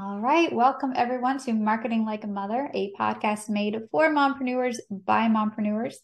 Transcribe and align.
All 0.00 0.20
right. 0.20 0.52
Welcome 0.52 0.92
everyone 0.94 1.38
to 1.40 1.52
Marketing 1.52 2.04
Like 2.04 2.22
a 2.22 2.28
Mother, 2.28 2.70
a 2.72 2.92
podcast 2.92 3.48
made 3.48 3.88
for 3.90 4.08
mompreneurs 4.10 4.76
by 4.90 5.22
mompreneurs. 5.22 5.96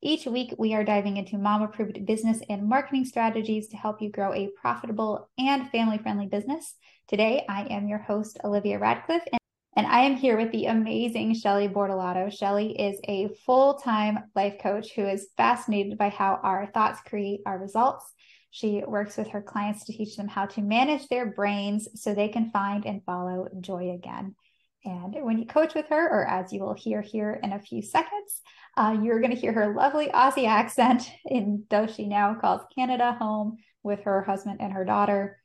Each 0.00 0.24
week, 0.24 0.54
we 0.56 0.72
are 0.72 0.84
diving 0.84 1.18
into 1.18 1.36
mom 1.36 1.60
approved 1.60 2.06
business 2.06 2.40
and 2.48 2.66
marketing 2.66 3.04
strategies 3.04 3.68
to 3.68 3.76
help 3.76 4.00
you 4.00 4.10
grow 4.10 4.32
a 4.32 4.48
profitable 4.58 5.28
and 5.36 5.68
family 5.70 5.98
friendly 5.98 6.26
business. 6.26 6.74
Today, 7.06 7.44
I 7.46 7.64
am 7.64 7.86
your 7.86 7.98
host, 7.98 8.38
Olivia 8.44 8.78
Radcliffe, 8.78 9.26
and 9.76 9.86
I 9.86 10.00
am 10.02 10.16
here 10.16 10.38
with 10.38 10.50
the 10.50 10.66
amazing 10.66 11.34
Shelly 11.34 11.68
Bortolotto. 11.68 12.32
Shelly 12.32 12.80
is 12.80 12.98
a 13.04 13.28
full 13.44 13.74
time 13.74 14.20
life 14.34 14.54
coach 14.62 14.92
who 14.96 15.06
is 15.06 15.28
fascinated 15.36 15.98
by 15.98 16.08
how 16.08 16.40
our 16.42 16.70
thoughts 16.72 17.00
create 17.06 17.40
our 17.44 17.58
results. 17.58 18.10
She 18.54 18.84
works 18.86 19.16
with 19.16 19.30
her 19.30 19.42
clients 19.42 19.84
to 19.86 19.92
teach 19.92 20.14
them 20.14 20.28
how 20.28 20.46
to 20.46 20.62
manage 20.62 21.08
their 21.08 21.26
brains 21.26 21.88
so 22.00 22.14
they 22.14 22.28
can 22.28 22.52
find 22.52 22.86
and 22.86 23.02
follow 23.04 23.48
joy 23.60 23.90
again. 23.90 24.36
And 24.84 25.16
when 25.24 25.38
you 25.38 25.46
coach 25.46 25.74
with 25.74 25.86
her, 25.88 26.08
or 26.08 26.24
as 26.24 26.52
you 26.52 26.60
will 26.60 26.74
hear 26.74 27.00
here 27.02 27.40
in 27.42 27.52
a 27.52 27.58
few 27.58 27.82
seconds, 27.82 28.42
uh, 28.76 28.96
you're 29.02 29.18
going 29.18 29.34
to 29.34 29.40
hear 29.40 29.52
her 29.52 29.74
lovely 29.74 30.06
Aussie 30.06 30.46
accent 30.46 31.10
in 31.26 31.64
though 31.68 31.88
she 31.88 32.06
now 32.06 32.36
calls 32.40 32.60
Canada 32.72 33.16
home 33.18 33.56
with 33.82 34.04
her 34.04 34.22
husband 34.22 34.58
and 34.60 34.72
her 34.72 34.84
daughter. 34.84 35.42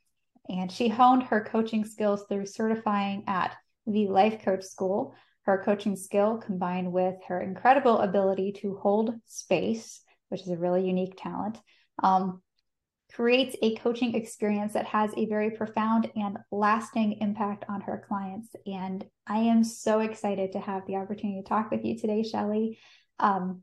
And 0.48 0.70
she 0.70 0.86
honed 0.86 1.24
her 1.24 1.42
coaching 1.42 1.84
skills 1.84 2.26
through 2.28 2.46
certifying 2.46 3.24
at 3.26 3.56
the 3.88 4.06
Life 4.06 4.44
Coach 4.44 4.62
School. 4.62 5.16
Her 5.46 5.64
coaching 5.64 5.96
skill 5.96 6.38
combined 6.38 6.92
with 6.92 7.16
her 7.26 7.40
incredible 7.40 7.98
ability 7.98 8.52
to 8.60 8.76
hold 8.76 9.16
space, 9.26 10.00
which 10.28 10.42
is 10.42 10.50
a 10.50 10.56
really 10.56 10.86
unique 10.86 11.18
talent, 11.20 11.58
um, 12.04 12.40
creates 13.14 13.56
a 13.62 13.76
coaching 13.76 14.14
experience 14.14 14.72
that 14.74 14.86
has 14.86 15.10
a 15.16 15.26
very 15.26 15.50
profound 15.50 16.10
and 16.16 16.38
lasting 16.50 17.18
impact 17.20 17.64
on 17.68 17.80
her 17.80 18.04
clients. 18.06 18.48
And 18.66 19.04
I 19.26 19.38
am 19.38 19.64
so 19.64 20.00
excited 20.00 20.52
to 20.52 20.60
have 20.60 20.86
the 20.86 20.96
opportunity 20.96 21.42
to 21.42 21.48
talk 21.48 21.70
with 21.70 21.84
you 21.84 21.98
today, 21.98 22.22
Shelly. 22.22 22.78
Um, 23.18 23.62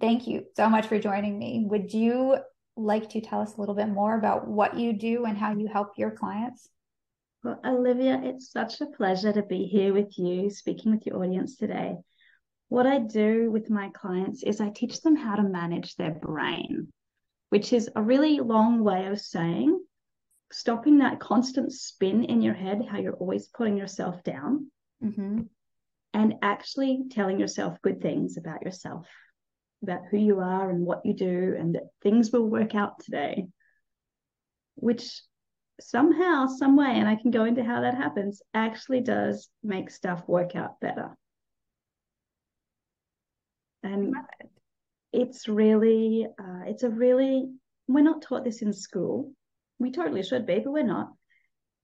thank 0.00 0.26
you 0.26 0.44
so 0.56 0.68
much 0.68 0.86
for 0.86 0.98
joining 0.98 1.38
me. 1.38 1.66
Would 1.68 1.92
you 1.92 2.36
like 2.76 3.10
to 3.10 3.20
tell 3.20 3.40
us 3.40 3.54
a 3.54 3.60
little 3.60 3.74
bit 3.74 3.88
more 3.88 4.18
about 4.18 4.46
what 4.46 4.78
you 4.78 4.92
do 4.92 5.24
and 5.24 5.36
how 5.36 5.52
you 5.54 5.68
help 5.68 5.92
your 5.96 6.10
clients? 6.10 6.68
Well, 7.42 7.60
Olivia, 7.64 8.20
it's 8.22 8.50
such 8.50 8.80
a 8.80 8.86
pleasure 8.86 9.32
to 9.32 9.42
be 9.42 9.64
here 9.64 9.92
with 9.92 10.18
you, 10.18 10.50
speaking 10.50 10.92
with 10.92 11.06
your 11.06 11.22
audience 11.22 11.56
today. 11.56 11.96
What 12.68 12.86
I 12.86 12.98
do 12.98 13.50
with 13.50 13.70
my 13.70 13.90
clients 13.90 14.42
is 14.42 14.60
I 14.60 14.70
teach 14.70 15.00
them 15.02 15.14
how 15.14 15.36
to 15.36 15.42
manage 15.42 15.94
their 15.94 16.10
brain 16.10 16.92
which 17.50 17.72
is 17.72 17.90
a 17.94 18.02
really 18.02 18.40
long 18.40 18.82
way 18.82 19.06
of 19.06 19.20
saying 19.20 19.80
stopping 20.52 20.98
that 20.98 21.20
constant 21.20 21.72
spin 21.72 22.24
in 22.24 22.40
your 22.40 22.54
head, 22.54 22.86
how 22.88 22.98
you're 22.98 23.14
always 23.14 23.48
putting 23.48 23.76
yourself 23.76 24.22
down, 24.22 24.70
mm-hmm. 25.02 25.42
and 26.14 26.34
actually 26.42 27.04
telling 27.10 27.40
yourself 27.40 27.80
good 27.82 28.00
things 28.00 28.36
about 28.36 28.62
yourself, 28.62 29.08
about 29.82 30.02
who 30.10 30.18
you 30.18 30.40
are 30.40 30.70
and 30.70 30.86
what 30.86 31.04
you 31.04 31.14
do, 31.14 31.54
and 31.58 31.74
that 31.74 31.88
things 32.02 32.30
will 32.30 32.46
work 32.46 32.74
out 32.74 33.00
today, 33.00 33.46
which 34.76 35.20
somehow, 35.80 36.46
some 36.46 36.76
way, 36.76 36.92
and 36.92 37.08
I 37.08 37.16
can 37.16 37.30
go 37.30 37.44
into 37.44 37.64
how 37.64 37.80
that 37.80 37.94
happens, 37.94 38.40
actually 38.54 39.00
does 39.00 39.48
make 39.62 39.90
stuff 39.90 40.22
work 40.26 40.54
out 40.56 40.80
better. 40.80 41.16
And 43.82 44.14
it's 45.16 45.48
really 45.48 46.26
uh, 46.38 46.60
it's 46.66 46.82
a 46.82 46.90
really 46.90 47.46
we're 47.88 48.02
not 48.02 48.22
taught 48.22 48.44
this 48.44 48.62
in 48.62 48.72
school. 48.72 49.32
We 49.78 49.90
totally 49.90 50.22
should 50.22 50.46
be 50.46 50.58
but 50.58 50.72
we're 50.72 50.82
not. 50.82 51.08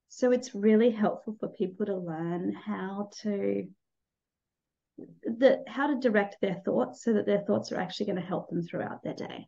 So 0.09 0.31
it's 0.31 0.55
really 0.55 0.91
helpful 0.91 1.37
for 1.41 1.49
people 1.49 1.87
to 1.87 1.97
learn 1.97 2.53
how 2.53 3.09
to 3.23 3.67
the 5.25 5.65
how 5.67 5.87
to 5.87 5.99
direct 5.99 6.37
their 6.43 6.61
thoughts 6.65 7.03
so 7.03 7.15
that 7.15 7.25
their 7.25 7.41
thoughts 7.41 7.73
are 7.73 7.81
actually 7.81 8.07
going 8.07 8.21
to 8.21 8.23
help 8.23 8.51
them 8.51 8.63
throughout 8.63 9.03
their 9.03 9.15
day. 9.15 9.47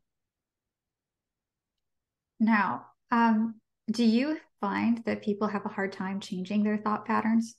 Now 2.41 2.87
um, 3.11 3.57
do 3.91 4.05
you 4.05 4.39
find 4.61 5.05
that 5.05 5.23
people 5.23 5.49
have 5.49 5.67
a 5.67 5.75
hard 5.77 5.93
time 5.93 6.21
changing 6.21 6.65
their 6.65 6.79
thought 6.79 7.05
patterns? 7.05 7.55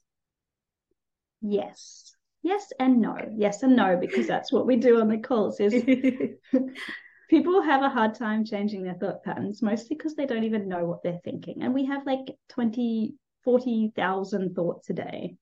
Yes 1.42 2.15
yes 2.46 2.72
and 2.80 3.02
no. 3.02 3.18
Yes 3.36 3.64
and 3.64 3.76
no 3.76 3.98
because 4.00 4.28
that's 4.28 4.52
what 4.52 4.68
we 4.68 4.76
do 4.76 5.02
on 5.02 5.10
the 5.10 5.18
calls 5.18 5.60
is 5.60 5.74
people 7.30 7.62
have 7.62 7.82
a 7.82 7.90
hard 7.90 8.14
time 8.14 8.46
changing 8.46 8.84
their 8.84 8.94
thought 8.94 9.24
patterns 9.24 9.64
mostly 9.64 9.98
because 9.98 10.16
they 10.16 10.28
don't 10.28 10.44
even 10.44 10.70
know 10.70 10.86
what 10.86 11.02
they're 11.02 11.20
thinking. 11.24 11.64
And 11.64 11.74
we 11.74 11.86
have 11.86 12.06
like 12.06 12.28
20 12.50 13.16
40,000 13.44 14.56
thoughts 14.56 14.90
a 14.90 14.94
day. 14.94 15.36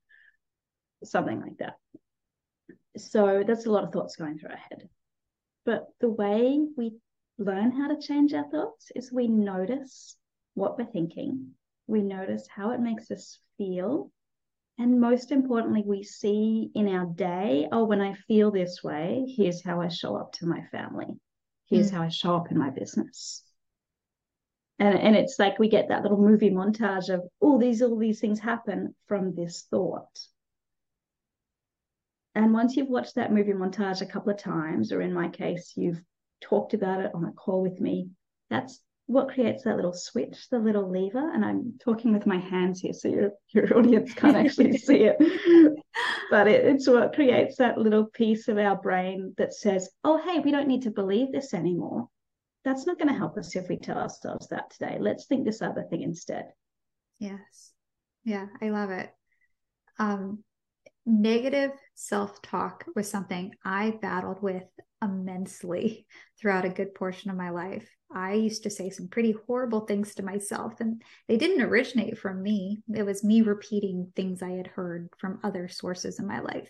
Something 1.03 1.41
like 1.41 1.57
that. 1.57 1.75
So 2.97 3.43
that's 3.45 3.65
a 3.65 3.71
lot 3.71 3.83
of 3.83 3.91
thoughts 3.91 4.15
going 4.15 4.37
through 4.37 4.51
our 4.51 4.57
head. 4.57 4.89
But 5.65 5.87
the 5.99 6.09
way 6.09 6.65
we 6.77 6.93
learn 7.37 7.71
how 7.71 7.89
to 7.89 7.99
change 7.99 8.33
our 8.33 8.49
thoughts 8.49 8.91
is 8.95 9.11
we 9.11 9.27
notice 9.27 10.15
what 10.53 10.77
we're 10.77 10.85
thinking. 10.85 11.51
We 11.87 12.01
notice 12.01 12.47
how 12.47 12.71
it 12.71 12.79
makes 12.79 13.11
us 13.11 13.39
feel 13.57 14.11
and 14.77 14.99
most 14.99 15.31
importantly, 15.31 15.83
we 15.85 16.03
see 16.03 16.71
in 16.73 16.87
our 16.87 17.05
day, 17.05 17.67
oh, 17.71 17.85
when 17.85 18.01
I 18.01 18.13
feel 18.27 18.49
this 18.51 18.83
way, 18.83 19.25
here's 19.37 19.63
how 19.63 19.81
I 19.81 19.87
show 19.87 20.15
up 20.15 20.33
to 20.33 20.47
my 20.47 20.63
family. 20.71 21.07
Here's 21.69 21.91
mm. 21.91 21.95
how 21.95 22.01
I 22.01 22.09
show 22.09 22.35
up 22.35 22.49
in 22.49 22.57
my 22.57 22.71
business. 22.71 23.43
And, 24.79 24.97
and 24.97 25.15
it's 25.15 25.37
like 25.37 25.59
we 25.59 25.69
get 25.69 25.89
that 25.89 26.01
little 26.01 26.17
movie 26.17 26.49
montage 26.49 27.13
of 27.13 27.21
all 27.39 27.59
these, 27.59 27.83
all 27.83 27.97
these 27.97 28.19
things 28.19 28.39
happen 28.39 28.95
from 29.07 29.35
this 29.35 29.67
thought. 29.69 30.19
And 32.33 32.51
once 32.51 32.75
you've 32.75 32.89
watched 32.89 33.15
that 33.15 33.31
movie 33.31 33.53
montage 33.53 34.01
a 34.01 34.07
couple 34.07 34.31
of 34.31 34.39
times, 34.39 34.91
or 34.91 35.01
in 35.01 35.13
my 35.13 35.29
case, 35.29 35.73
you've 35.75 36.01
talked 36.41 36.73
about 36.73 36.99
it 37.01 37.11
on 37.13 37.25
a 37.25 37.31
call 37.31 37.61
with 37.61 37.79
me, 37.79 38.09
that's 38.49 38.81
what 39.07 39.29
creates 39.29 39.63
that 39.63 39.75
little 39.75 39.93
switch, 39.93 40.47
the 40.49 40.59
little 40.59 40.89
lever, 40.89 41.33
and 41.33 41.43
I'm 41.43 41.73
talking 41.83 42.13
with 42.13 42.25
my 42.25 42.37
hands 42.37 42.79
here, 42.79 42.93
so 42.93 43.09
your 43.09 43.31
your 43.49 43.77
audience 43.77 44.13
can't 44.13 44.35
actually 44.35 44.77
see 44.77 45.03
it, 45.03 45.17
but 46.29 46.47
it, 46.47 46.65
it's 46.65 46.87
what 46.87 47.13
creates 47.13 47.57
that 47.57 47.77
little 47.77 48.05
piece 48.05 48.47
of 48.47 48.57
our 48.57 48.75
brain 48.75 49.33
that 49.37 49.53
says, 49.53 49.89
"Oh, 50.03 50.17
hey, 50.17 50.39
we 50.39 50.51
don't 50.51 50.67
need 50.67 50.83
to 50.83 50.91
believe 50.91 51.31
this 51.31 51.53
anymore. 51.53 52.07
That's 52.63 52.87
not 52.87 52.97
going 52.97 53.09
to 53.09 53.17
help 53.17 53.37
us 53.37 53.55
if 53.55 53.67
we 53.67 53.77
tell 53.77 53.97
ourselves 53.97 54.47
that 54.47 54.71
today. 54.71 54.97
Let's 54.99 55.25
think 55.25 55.45
this 55.45 55.61
other 55.61 55.85
thing 55.89 56.01
instead." 56.01 56.45
Yes, 57.19 57.73
yeah, 58.23 58.47
I 58.61 58.69
love 58.69 58.89
it. 58.89 59.09
Um, 59.99 60.43
negative 61.05 61.71
self 61.93 62.41
talk 62.41 62.85
was 62.95 63.09
something 63.09 63.53
I 63.65 63.91
battled 64.01 64.41
with 64.41 64.63
immensely 65.03 66.05
throughout 66.39 66.65
a 66.65 66.69
good 66.69 66.95
portion 66.95 67.29
of 67.29 67.37
my 67.37 67.49
life. 67.49 67.89
I 68.13 68.33
used 68.33 68.63
to 68.63 68.69
say 68.69 68.89
some 68.89 69.07
pretty 69.07 69.35
horrible 69.47 69.81
things 69.81 70.15
to 70.15 70.23
myself, 70.23 70.79
and 70.79 71.01
they 71.27 71.37
didn't 71.37 71.63
originate 71.63 72.17
from 72.17 72.41
me. 72.41 72.81
It 72.95 73.03
was 73.03 73.23
me 73.23 73.41
repeating 73.41 74.11
things 74.15 74.41
I 74.41 74.51
had 74.51 74.67
heard 74.67 75.09
from 75.17 75.39
other 75.43 75.67
sources 75.67 76.19
in 76.19 76.27
my 76.27 76.39
life. 76.39 76.69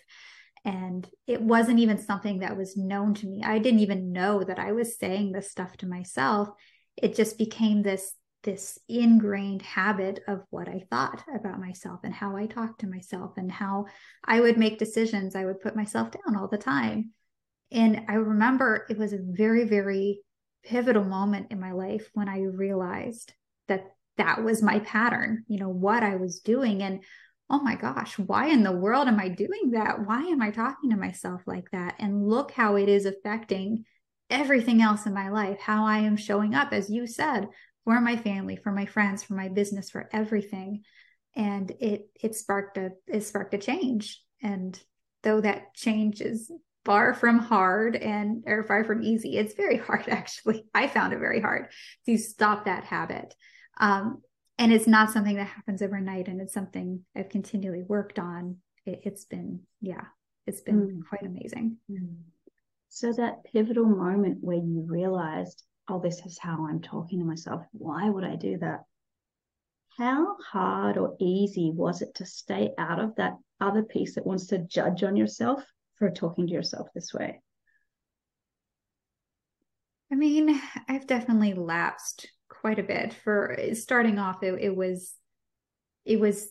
And 0.66 1.08
it 1.28 1.42
wasn't 1.42 1.80
even 1.80 1.98
something 1.98 2.40
that 2.40 2.58
was 2.58 2.78
known 2.78 3.14
to 3.16 3.28
me. 3.28 3.44
I 3.44 3.60
didn't 3.60 3.82
even 3.82 4.14
know 4.14 4.44
that 4.44 4.60
I 4.60 4.72
was 4.72 4.98
saying 4.98 5.34
this 5.34 5.52
stuff 5.52 5.76
to 5.78 5.88
myself. 5.88 6.50
It 6.96 7.16
just 7.16 7.38
became 7.38 7.84
this 7.84 8.14
this 8.44 8.78
ingrained 8.90 9.62
habit 9.62 10.20
of 10.28 10.44
what 10.50 10.68
I 10.68 10.84
thought 10.90 11.24
about 11.34 11.62
myself 11.62 12.02
and 12.04 12.14
how 12.14 12.36
I 12.36 12.46
talked 12.46 12.82
to 12.82 12.88
myself 12.88 13.38
and 13.38 13.50
how 13.50 13.86
I 14.24 14.42
would 14.42 14.58
make 14.58 14.80
decisions. 14.80 15.36
I 15.36 15.46
would 15.46 15.62
put 15.62 15.78
myself 15.78 16.12
down 16.12 16.36
all 16.36 16.50
the 16.50 16.58
time. 16.58 17.14
And 17.74 18.06
I 18.08 18.14
remember 18.14 18.86
it 18.90 18.98
was 18.98 19.14
a 19.14 19.20
very, 19.22 19.66
very 19.66 20.22
pivotal 20.64 21.04
moment 21.04 21.48
in 21.52 21.60
my 21.60 21.72
life 21.72 22.10
when 22.14 22.30
I 22.30 22.42
realized 22.42 23.34
that 23.68 23.86
that 24.18 24.44
was 24.44 24.62
my 24.62 24.80
pattern, 24.80 25.44
you 25.48 25.60
know, 25.60 25.70
what 25.70 26.04
I 26.04 26.16
was 26.16 26.40
doing. 26.40 26.84
And 26.84 27.04
oh 27.50 27.60
my 27.62 27.76
gosh, 27.76 28.18
why 28.18 28.48
in 28.48 28.64
the 28.64 28.72
world 28.72 29.08
am 29.08 29.20
I 29.20 29.28
doing 29.28 29.72
that? 29.72 30.06
Why 30.06 30.22
am 30.22 30.42
I 30.42 30.52
talking 30.52 30.92
to 30.92 30.96
myself 30.98 31.42
like 31.46 31.70
that? 31.72 31.96
And 32.00 32.28
look 32.28 32.52
how 32.52 32.76
it 32.76 32.88
is 32.88 33.06
affecting 33.06 33.86
everything 34.30 34.82
else 34.82 35.06
in 35.06 35.14
my 35.14 35.30
life, 35.30 35.60
how 35.60 35.86
I 35.86 36.00
am 36.00 36.16
showing 36.16 36.56
up, 36.56 36.74
as 36.74 36.90
you 36.90 37.08
said, 37.08 37.48
for 37.84 38.00
my 38.00 38.16
family, 38.16 38.56
for 38.56 38.72
my 38.72 38.86
friends, 38.86 39.24
for 39.24 39.34
my 39.34 39.50
business, 39.50 39.90
for 39.90 40.10
everything. 40.14 40.84
And 41.36 41.72
it 41.80 42.08
it 42.22 42.36
sparked 42.36 42.78
a 42.78 42.92
it 43.08 43.22
sparked 43.22 43.54
a 43.56 43.58
change. 43.58 44.22
And 44.42 44.80
though 45.24 45.42
that 45.42 45.74
change 45.74 46.22
is 46.22 46.52
far 46.86 47.14
from 47.14 47.40
hard 47.40 47.96
and 47.96 48.44
or 48.46 48.64
far 48.64 48.84
from 48.84 49.04
easy. 49.04 49.38
It's 49.38 49.54
very 49.54 49.78
hard, 49.78 50.06
actually. 50.08 50.66
I 50.74 50.88
found 50.88 51.14
it 51.14 51.20
very 51.20 51.42
hard 51.42 51.68
to 52.06 52.18
stop 52.18 52.66
that 52.66 52.84
habit. 52.84 53.34
Um, 53.80 54.22
and 54.58 54.72
it's 54.72 54.88
not 54.88 55.12
something 55.12 55.36
that 55.38 55.48
happens 55.48 55.82
overnight, 55.82 56.28
and 56.28 56.40
it's 56.40 56.54
something 56.54 57.02
I've 57.16 57.30
continually 57.30 57.84
worked 57.84 58.20
on. 58.20 58.58
It, 58.86 59.02
has 59.06 59.26
been, 59.26 59.62
yeah, 59.82 60.04
it's 60.46 60.62
been 60.62 60.88
mm. 60.88 61.08
quite 61.08 61.26
amazing. 61.26 61.78
Mm. 61.90 62.18
So 62.90 63.14
that 63.14 63.44
pivotal 63.46 63.86
moment 63.86 64.40
where 64.42 64.58
you 64.58 64.86
realized, 64.88 65.64
oh, 65.88 66.00
this 66.00 66.24
is 66.26 66.38
how 66.38 66.68
I'm 66.70 66.82
talking 66.82 67.20
to 67.20 67.26
myself. 67.26 67.64
Why 67.72 68.10
would 68.10 68.24
I 68.24 68.36
do 68.36 68.58
that? 68.60 68.82
how 69.98 70.36
hard 70.52 70.98
or 70.98 71.16
easy 71.20 71.72
was 71.72 72.02
it 72.02 72.16
to 72.16 72.26
stay 72.26 72.72
out 72.78 73.00
of 73.00 73.16
that 73.16 73.38
other 73.62 73.84
piece 73.84 74.16
that 74.16 74.26
wants 74.26 74.48
to 74.48 74.58
judge 74.58 75.04
on 75.04 75.16
yourself 75.16 75.64
for 76.04 76.12
talking 76.12 76.48
to 76.48 76.54
yourself 76.54 76.90
this 76.94 77.14
way? 77.14 77.42
I 80.12 80.16
mean, 80.16 80.62
I've 80.90 81.08
definitely 81.08 81.54
lapsed 81.54 82.28
quite 82.50 82.78
a 82.78 82.84
bit. 82.84 83.14
For 83.24 83.58
starting 83.74 84.20
off, 84.20 84.44
it, 84.44 84.54
it 84.60 84.76
was 84.76 85.14
it 86.04 86.20
was 86.20 86.50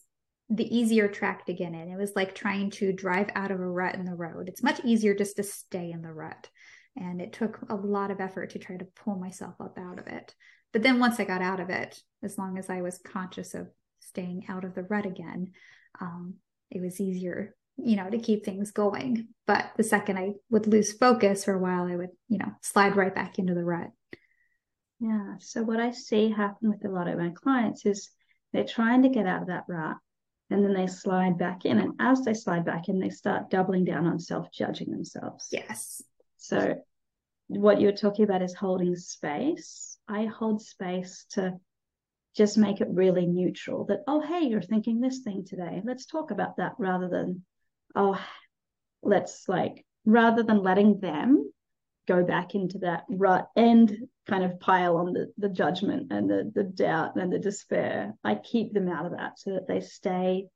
the 0.49 0.77
easier 0.77 1.07
track 1.07 1.45
to 1.47 1.53
get 1.53 1.73
in. 1.73 1.91
It 1.91 1.99
was 1.99 2.13
like 2.17 2.35
trying 2.35 2.71
to 2.71 2.95
drive 2.95 3.29
out 3.35 3.51
of 3.51 3.61
a 3.61 3.67
rut 3.67 3.95
in 3.95 4.07
the 4.07 4.15
road. 4.15 4.49
It's 4.49 4.63
much 4.63 4.81
easier 4.85 5.15
just 5.15 5.37
to 5.37 5.43
stay 5.43 5.91
in 5.91 6.01
the 6.01 6.13
rut. 6.13 6.49
And 6.97 7.21
it 7.21 7.35
took 7.35 7.61
a 7.69 7.75
lot 7.75 8.11
of 8.11 8.21
effort 8.21 8.51
to 8.51 8.59
try 8.59 8.79
to 8.79 8.89
pull 9.05 9.17
myself 9.17 9.55
up 9.61 9.79
out 9.79 9.99
of 9.99 10.07
it. 10.07 10.35
But 10.73 10.83
then 10.83 10.99
once 10.99 11.21
I 11.21 11.25
got 11.25 11.43
out 11.43 11.61
of 11.61 11.69
it, 11.69 11.99
as 12.23 12.39
long 12.39 12.59
as 12.59 12.71
I 12.71 12.81
was 12.81 12.99
conscious 12.99 13.55
of 13.55 13.69
staying 14.01 14.47
out 14.49 14.65
of 14.65 14.75
the 14.75 14.83
rut 14.85 15.05
again, 15.05 15.53
um, 16.01 16.35
it 16.71 16.81
was 16.81 17.01
easier, 17.01 17.55
you 17.77 17.97
know, 17.97 18.09
to 18.09 18.19
keep 18.19 18.45
things 18.45 18.71
going. 18.71 19.29
But 19.47 19.73
the 19.77 19.83
second 19.83 20.19
I 20.19 20.33
would 20.51 20.67
lose 20.67 20.93
focus 20.93 21.45
for 21.45 21.55
a 21.55 21.59
while, 21.59 21.85
I 21.85 21.97
would, 21.97 22.11
you 22.29 22.39
know, 22.39 22.53
slide 22.61 22.97
right 22.97 23.15
back 23.15 23.39
into 23.39 23.55
the 23.55 23.65
rut. 23.65 23.91
Yeah. 25.01 25.35
So 25.41 25.63
what 25.63 25.81
I 25.81 25.91
see 25.91 26.31
happen 26.31 26.71
with 26.71 26.85
a 26.85 26.89
lot 26.89 27.09
of 27.09 27.19
my 27.19 27.31
clients 27.31 27.85
is 27.87 28.11
they're 28.53 28.65
trying 28.65 29.03
to 29.03 29.09
get 29.09 29.27
out 29.27 29.43
of 29.43 29.49
that 29.49 29.65
rut 29.69 29.97
and 30.53 30.65
then 30.65 30.75
they 30.75 30.87
slide 30.87 31.39
back 31.39 31.65
in. 31.65 31.79
And 31.79 31.95
as 31.99 32.23
they 32.23 32.35
slide 32.35 32.65
back 32.65 32.89
in, 32.89 33.01
they 33.01 33.11
start 33.11 33.51
doubling 33.51 33.85
down 33.85 34.07
on 34.07 34.21
self 34.21 34.53
judging 34.53 34.91
themselves. 34.91 35.49
Yes. 35.51 36.03
So, 36.37 36.75
what 37.49 37.81
you're 37.81 37.93
talking 37.93 38.25
about 38.25 38.43
is 38.43 38.55
holding 38.55 38.95
space. 38.97 39.99
I 40.09 40.27
hold 40.27 40.63
space 40.63 41.27
to 41.31 41.55
just 42.37 42.57
make 42.57 42.81
it 42.81 42.89
really 42.91 43.27
neutral 43.27 43.85
that, 43.87 44.01
oh, 44.07 44.21
hey, 44.21 44.43
you're 44.43 44.63
thinking 44.63 45.01
this 45.01 45.21
thing 45.21 45.45
today. 45.45 45.83
Let's 45.85 46.07
talk 46.07 46.31
about 46.31 46.57
that 46.57 46.73
rather 46.79 47.09
than, 47.09 47.45
oh, 47.95 48.21
let's 49.03 49.49
like, 49.49 49.85
rather 50.05 50.43
than 50.43 50.63
letting 50.63 51.01
them 51.01 51.53
go 52.09 52.25
back 52.25 52.55
into 52.55 52.79
that 52.79 53.05
rut 53.09 53.49
and 53.57 53.97
kind 54.29 54.45
of 54.45 54.59
pile 54.61 54.97
on 54.97 55.13
the, 55.13 55.33
the 55.39 55.49
judgment 55.49 56.11
and 56.11 56.29
the, 56.29 56.51
the 56.55 56.65
doubt 56.65 57.17
and 57.17 57.33
the 57.33 57.39
despair. 57.39 58.15
I 58.25 58.35
keep 58.35 58.73
them 58.73 58.89
out 58.89 59.07
of 59.07 59.13
that 59.13 59.39
so 59.39 59.53
that 59.53 59.69
they 59.69 59.81
stay 59.81 60.47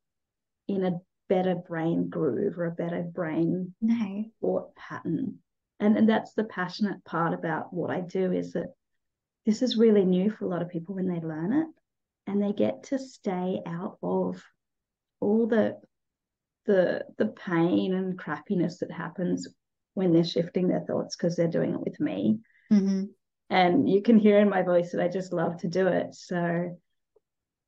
in 0.69 0.85
a 0.85 0.99
better 1.29 1.55
brain 1.55 2.09
groove 2.09 2.59
or 2.59 2.67
a 2.67 2.73
better 2.73 3.03
brain 3.03 3.75
no. 3.81 4.25
thought 4.41 4.75
pattern. 4.75 5.39
And, 5.79 5.97
and 5.97 6.09
that's 6.09 6.33
the 6.35 6.45
passionate 6.45 7.05
part 7.05 7.35
about 7.35 7.73
what 7.73 7.91
I 7.91 8.01
do 8.01 8.33
is 8.33 8.53
that 8.53 8.73
this 9.45 9.63
is 9.63 9.77
really 9.77 10.05
new 10.05 10.31
for 10.31 10.45
a 10.45 10.49
lot 10.49 10.63
of 10.63 10.71
people 10.71 10.97
when 10.97 11.09
they 11.09 11.21
learn 11.21 11.53
it 11.53 11.67
and 12.27 12.43
they 12.43 12.53
get 12.53 12.85
to 12.85 12.99
stay 12.99 13.61
out 13.67 13.99
of 14.03 14.43
all 15.21 15.47
the 15.47 15.79
the 16.67 17.05
the 17.19 17.27
pain 17.27 17.95
and 17.95 18.19
crappiness 18.19 18.79
that 18.81 18.91
happens 18.91 19.49
when 19.95 20.13
they're 20.13 20.25
shifting 20.25 20.69
their 20.69 20.81
thoughts 20.81 21.17
because 21.17 21.37
they're 21.37 21.49
doing 21.49 21.75
it 21.75 21.81
with 21.81 21.99
me. 21.99 22.41
Mm-hmm. 22.73 23.05
And 23.49 23.89
you 23.89 24.03
can 24.03 24.19
hear 24.19 24.39
in 24.39 24.51
my 24.51 24.63
voice 24.63 24.93
that 24.93 25.03
I 25.03 25.09
just 25.09 25.33
love 25.33 25.59
to 25.59 25.69
do 25.69 25.87
it. 25.87 26.15
So 26.15 26.77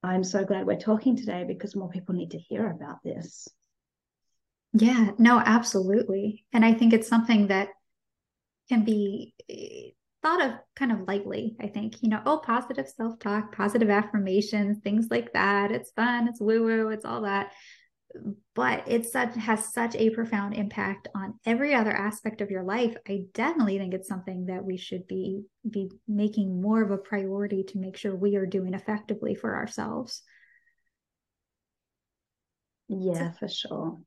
I'm 0.03 0.25
so 0.25 0.45
glad 0.45 0.67
we're 0.67 0.79
talking 0.79 1.17
today 1.17 1.45
because 1.47 1.75
more 1.75 1.89
people 1.89 2.15
need 2.15 2.33
to 2.33 2.39
hear 2.39 2.69
about 2.71 2.99
this. 3.05 3.49
Yeah, 4.73 5.13
no, 5.19 5.39
absolutely. 5.39 6.45
And 6.53 6.65
I 6.65 6.75
think 6.75 6.93
it's 6.93 7.09
something 7.09 7.47
that 7.47 7.69
can 8.69 8.85
be 8.85 9.35
eh, 9.49 9.91
thought 10.23 10.45
of 10.45 10.53
kind 10.77 10.93
of 10.93 11.09
lightly. 11.09 11.57
I 11.61 11.69
think, 11.69 12.03
you 12.03 12.11
know, 12.11 12.21
oh, 12.27 12.39
positive 12.45 12.89
self 12.89 13.19
talk, 13.19 13.57
positive 13.57 13.89
affirmations, 13.89 14.79
things 14.79 15.07
like 15.11 15.33
that. 15.33 15.71
It's 15.71 15.93
fun, 15.93 16.29
it's 16.29 16.41
woo 16.41 16.65
woo, 16.65 16.89
it's 16.91 17.05
all 17.05 17.23
that 17.23 17.53
but 18.55 18.89
it 18.89 19.07
such 19.07 19.35
has 19.37 19.73
such 19.73 19.95
a 19.95 20.11
profound 20.11 20.55
impact 20.55 21.09
on 21.15 21.39
every 21.47 21.75
other 21.75 21.93
aspect 21.93 22.41
of 22.41 22.51
your 22.51 22.63
life. 22.63 22.97
I 23.07 23.25
definitely 23.35 23.79
think 23.79 23.95
it's 23.95 24.09
something 24.09 24.47
that 24.47 24.65
we 24.65 24.77
should 24.77 25.07
be 25.07 25.43
be 25.69 25.91
making 26.07 26.61
more 26.61 26.83
of 26.83 26.91
a 26.91 26.99
priority 26.99 27.65
to 27.65 27.79
make 27.79 27.97
sure 27.97 28.15
we 28.15 28.37
are 28.37 28.47
doing 28.47 28.75
effectively 28.75 29.35
for 29.35 29.57
ourselves. 29.57 30.23
Yeah 32.89 33.33
for 33.33 33.49
sure. 33.49 33.99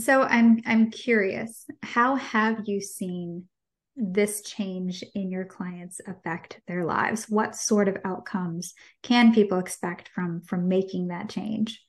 So 0.00 0.22
i'm 0.22 0.60
i'm 0.64 0.90
curious 0.90 1.66
how 1.82 2.14
have 2.14 2.62
you 2.66 2.80
seen 2.80 3.48
this 3.96 4.42
change 4.42 5.02
in 5.16 5.28
your 5.32 5.44
clients 5.44 6.00
affect 6.06 6.60
their 6.68 6.84
lives? 6.84 7.28
What 7.28 7.56
sort 7.56 7.88
of 7.88 7.98
outcomes 8.04 8.74
can 9.02 9.34
people 9.34 9.58
expect 9.58 10.08
from 10.14 10.42
from 10.42 10.68
making 10.68 11.08
that 11.08 11.28
change 11.28 11.82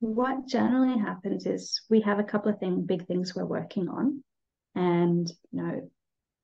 what 0.00 0.46
generally 0.46 0.98
happens 0.98 1.46
is 1.46 1.82
we 1.90 2.00
have 2.02 2.18
a 2.18 2.24
couple 2.24 2.52
of 2.52 2.58
thing, 2.58 2.86
big 2.86 3.06
things 3.06 3.34
we're 3.34 3.44
working 3.44 3.88
on, 3.88 4.22
and 4.74 5.30
you 5.50 5.62
know, 5.62 5.90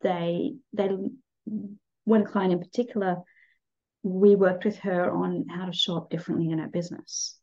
they 0.02 0.54
they 0.72 0.90
one 2.04 2.24
client 2.24 2.52
in 2.52 2.58
particular, 2.58 3.16
we 4.02 4.34
worked 4.34 4.64
with 4.64 4.78
her 4.80 5.10
on 5.10 5.46
how 5.48 5.66
to 5.66 5.72
show 5.72 5.96
up 5.96 6.10
differently 6.10 6.50
in 6.50 6.58
her 6.58 6.68
business. 6.68 7.38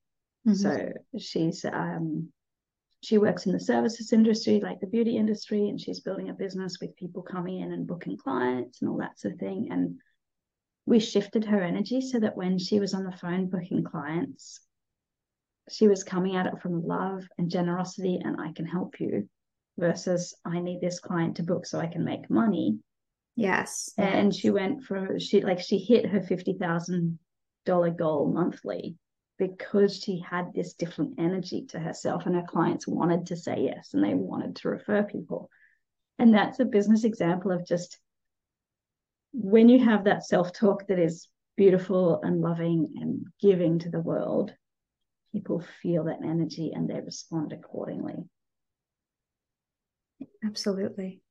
Mm-hmm. 0.48 0.56
So 0.56 0.92
she's 1.18 1.66
um, 1.66 2.32
she 3.02 3.18
works 3.18 3.46
in 3.46 3.52
the 3.52 3.60
services 3.60 4.14
industry, 4.14 4.60
like 4.60 4.80
the 4.80 4.88
beauty 4.88 5.18
industry, 5.18 5.70
and 5.70 5.80
she's 5.80 6.02
building 6.02 6.30
a 6.30 6.34
business 6.34 6.78
with 6.80 6.96
people 6.96 7.24
coming 7.24 7.62
in 7.62 7.72
and 7.72 7.88
booking 7.88 8.18
clients 8.18 8.82
and 8.82 8.90
all 8.90 8.98
that 8.98 9.20
sort 9.20 9.34
of 9.36 9.40
thing. 9.40 9.70
And 9.72 9.96
we 10.86 11.00
shifted 11.00 11.46
her 11.46 11.62
energy 11.62 12.02
so 12.02 12.20
that 12.20 12.38
when 12.38 12.60
she 12.60 12.80
was 12.80 12.94
on 12.94 13.06
the 13.06 13.12
phone 13.12 13.50
booking 13.50 13.84
clients, 13.84 14.60
she 15.72 15.88
was 15.88 16.04
coming 16.04 16.36
at 16.36 16.48
it 16.48 16.62
from 16.62 16.86
love 16.86 17.28
and 17.38 17.50
generosity 17.50 18.20
and 18.24 18.40
I 18.40 18.52
can 18.54 18.66
help 18.66 19.00
you 19.00 19.30
versus 19.78 20.36
I 20.46 20.60
need 20.60 20.82
this 20.82 21.00
client 21.00 21.38
to 21.38 21.44
book 21.44 21.66
so 21.66 21.80
I 21.80 21.88
can 21.88 22.04
make 22.04 22.30
money. 22.30 22.80
Yes. 23.36 23.92
And 23.98 24.36
she 24.36 24.50
went 24.50 24.84
for 24.84 25.20
she 25.20 25.42
like 25.42 25.60
she 25.60 25.78
hit 25.80 26.06
her 26.06 26.22
fifty 26.22 26.54
thousand 26.54 27.20
dollar 27.66 27.92
goal 27.92 28.32
monthly 28.32 28.96
because 29.38 29.98
she 29.98 30.20
had 30.20 30.54
this 30.54 30.74
different 30.74 31.16
energy 31.18 31.66
to 31.70 31.80
herself 31.80 32.26
and 32.26 32.36
her 32.36 32.46
clients 32.48 32.88
wanted 32.88 33.26
to 33.28 33.36
say 33.36 33.62
yes 33.62 33.94
and 33.94 34.04
they 34.04 34.14
wanted 34.14 34.56
to 34.58 34.70
refer 34.70 35.04
people. 35.04 35.50
And 36.20 36.34
that's 36.34 36.60
a 36.60 36.66
business 36.66 37.04
example 37.04 37.52
of 37.52 37.66
just 37.66 37.98
when 39.34 39.70
you 39.70 39.84
have 39.84 40.04
that 40.04 40.26
self-talk 40.26 40.88
that 40.88 41.00
is 41.00 41.28
beautiful 41.58 42.22
and 42.22 42.42
loving 42.42 42.94
and 43.00 43.26
giving 43.42 43.80
to 43.80 43.90
the 43.90 44.00
world, 44.00 44.54
people 45.32 45.64
feel 45.82 46.06
that 46.06 46.20
energy 46.24 46.72
and 46.74 46.90
they 46.90 47.00
respond 47.00 47.54
accordingly. 47.54 48.16
Absolutely. 50.44 51.22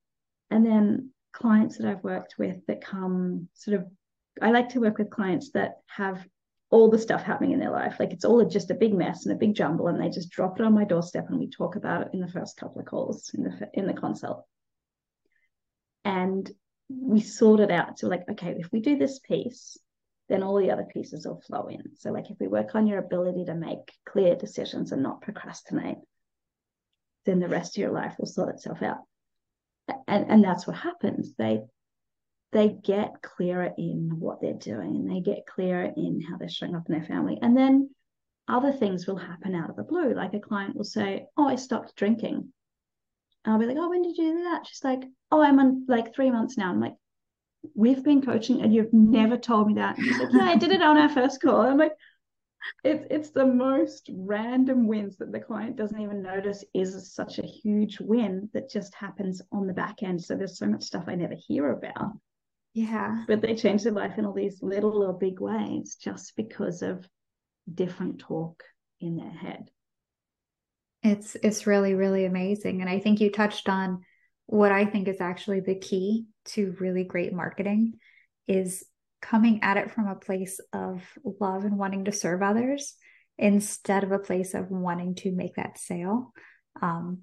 And 0.50 0.64
then 0.64 1.11
clients 1.33 1.78
that 1.78 1.87
I've 1.87 2.02
worked 2.02 2.35
with 2.38 2.57
that 2.66 2.85
come 2.85 3.49
sort 3.54 3.80
of, 3.80 3.87
I 4.40 4.50
like 4.50 4.71
to 4.71 4.80
work 4.80 4.99
with 4.99 5.11
clients 5.11 5.50
that 5.52 5.76
have 5.87 6.25
all 6.71 6.88
the 6.88 6.99
stuff 6.99 7.23
happening 7.23 7.52
in 7.52 7.59
their 7.59 7.71
life. 7.71 7.97
Like 7.99 8.12
it's 8.12 8.25
all 8.25 8.45
just 8.45 8.71
a 8.71 8.75
big 8.75 8.95
mess 8.95 9.26
and 9.26 9.35
a 9.35 9.38
big 9.38 9.54
jumble, 9.54 9.88
and 9.88 10.00
they 10.00 10.09
just 10.09 10.30
drop 10.30 10.59
it 10.59 10.64
on 10.64 10.75
my 10.75 10.85
doorstep 10.85 11.26
and 11.28 11.38
we 11.38 11.49
talk 11.49 11.76
about 11.76 12.02
it 12.02 12.11
in 12.14 12.21
the 12.21 12.28
first 12.28 12.57
couple 12.57 12.80
of 12.80 12.87
calls 12.87 13.33
in 13.35 13.42
the 13.45 13.69
in 13.75 13.87
the 13.87 13.92
consult. 13.92 14.45
And 16.04 16.50
we 16.88 17.21
sort 17.21 17.61
it 17.61 17.71
out. 17.71 17.99
So 17.99 18.09
like, 18.09 18.25
okay, 18.30 18.54
if 18.59 18.71
we 18.73 18.80
do 18.80 18.97
this 18.97 19.19
piece, 19.19 19.76
then 20.30 20.44
all 20.44 20.56
the 20.56 20.70
other 20.70 20.84
pieces 20.84 21.26
will 21.26 21.40
flow 21.40 21.66
in. 21.66 21.82
So, 21.96 22.12
like 22.12 22.30
if 22.30 22.38
we 22.38 22.46
work 22.46 22.76
on 22.76 22.87
your 22.87 23.00
ability 23.00 23.46
to 23.46 23.54
make 23.54 23.92
clear 24.08 24.37
decisions 24.37 24.92
and 24.92 25.02
not 25.02 25.22
procrastinate, 25.22 25.99
then 27.26 27.40
the 27.40 27.49
rest 27.49 27.76
of 27.76 27.82
your 27.82 27.90
life 27.90 28.14
will 28.16 28.26
sort 28.26 28.54
itself 28.54 28.80
out. 28.80 29.00
And 30.06 30.30
and 30.30 30.44
that's 30.44 30.68
what 30.68 30.76
happens. 30.76 31.34
They 31.37 31.62
they 32.52 32.68
get 32.68 33.22
clearer 33.22 33.72
in 33.76 34.20
what 34.20 34.40
they're 34.40 34.54
doing 34.54 34.94
and 34.96 35.10
they 35.10 35.20
get 35.20 35.46
clearer 35.46 35.92
in 35.96 36.20
how 36.20 36.37
they're 36.37 36.49
showing 36.49 36.76
up 36.76 36.88
in 36.88 36.94
their 36.94 37.04
family. 37.04 37.38
And 37.42 37.56
then 37.56 37.90
other 38.46 38.72
things 38.72 39.06
will 39.06 39.16
happen 39.16 39.54
out 39.54 39.70
of 39.70 39.76
the 39.76 39.82
blue. 39.82 40.14
Like 40.14 40.34
a 40.34 40.40
client 40.40 40.76
will 40.76 40.84
say, 40.84 41.26
Oh, 41.37 41.49
I 41.49 41.56
stopped 41.56 41.96
drinking. 41.96 42.52
And 43.44 43.52
I'll 43.52 43.58
be 43.58 43.66
like, 43.66 43.76
Oh, 43.78 43.90
when 43.90 44.02
did 44.02 44.16
you 44.16 44.32
do 44.32 44.44
that? 44.44 44.66
She's 44.68 44.84
like, 44.84 45.02
Oh, 45.32 45.40
I'm 45.42 45.58
on 45.58 45.87
like 45.88 46.14
three 46.14 46.30
months 46.30 46.56
now. 46.56 46.70
I'm 46.70 46.80
like, 46.80 46.94
we've 47.75 48.02
been 48.02 48.23
coaching 48.23 48.62
and 48.62 48.75
you've 48.75 48.93
never 48.93 49.37
told 49.37 49.69
me 49.69 49.75
that. 49.75 49.99
Like, 49.99 50.29
yeah, 50.33 50.45
I 50.45 50.57
did 50.57 50.73
it 50.73 50.83
on 50.83 50.97
our 50.97 51.09
first 51.09 51.40
call. 51.40 51.61
I'm 51.61 51.79
like, 51.79 51.93
it's 52.85 53.07
it's 53.11 53.31
the 53.31 53.47
most 53.47 54.11
random 54.12 54.87
wins 54.87 55.17
that 55.19 55.33
the 55.33 55.40
client 55.40 55.76
doesn't 55.76 56.00
even 56.00 56.23
notice 56.23 56.64
is 56.75 57.14
such 57.14 57.38
a 57.38 57.47
huge 57.47 58.00
win 58.00 58.50
that 58.52 58.71
just 58.71 58.95
happens 58.95 59.40
on 59.50 59.67
the 59.67 59.73
back 59.73 60.02
end. 60.02 60.23
So 60.23 60.37
there's 60.37 60.59
so 60.59 60.67
much 60.67 60.83
stuff 60.83 61.05
I 61.07 61.14
never 61.14 61.35
hear 61.35 61.71
about. 61.73 62.12
Yeah. 62.75 63.25
But 63.26 63.40
they 63.40 63.55
change 63.55 63.83
their 63.83 63.93
life 63.93 64.19
in 64.19 64.25
all 64.25 64.33
these 64.33 64.62
little 64.62 65.02
or 65.02 65.12
big 65.12 65.40
ways 65.40 65.97
just 66.00 66.37
because 66.37 66.83
of 66.83 67.09
different 67.73 68.21
talk 68.21 68.62
in 69.00 69.17
their 69.17 69.31
head. 69.31 69.71
It's 71.02 71.37
it's 71.43 71.67
really, 71.67 71.95
really 71.95 72.26
amazing. 72.26 72.81
And 72.81 72.90
I 72.90 73.00
think 73.00 73.21
you 73.21 73.31
touched 73.31 73.69
on 73.69 74.02
what 74.50 74.73
I 74.73 74.85
think 74.85 75.07
is 75.07 75.21
actually 75.21 75.61
the 75.61 75.76
key 75.76 76.26
to 76.47 76.75
really 76.80 77.04
great 77.04 77.33
marketing 77.33 77.95
is 78.49 78.85
coming 79.23 79.61
at 79.62 79.76
it 79.76 79.92
from 79.92 80.09
a 80.09 80.16
place 80.16 80.59
of 80.73 81.04
love 81.40 81.64
and 81.64 81.78
wanting 81.78 82.07
to 82.07 82.12
serve 82.12 82.42
others 82.42 82.95
instead 83.38 84.02
of 84.02 84.11
a 84.11 84.19
place 84.19 84.54
of 84.54 84.69
wanting 84.69 85.14
to 85.14 85.30
make 85.30 85.54
that 85.54 85.78
sale. 85.78 86.33
Um, 86.83 87.21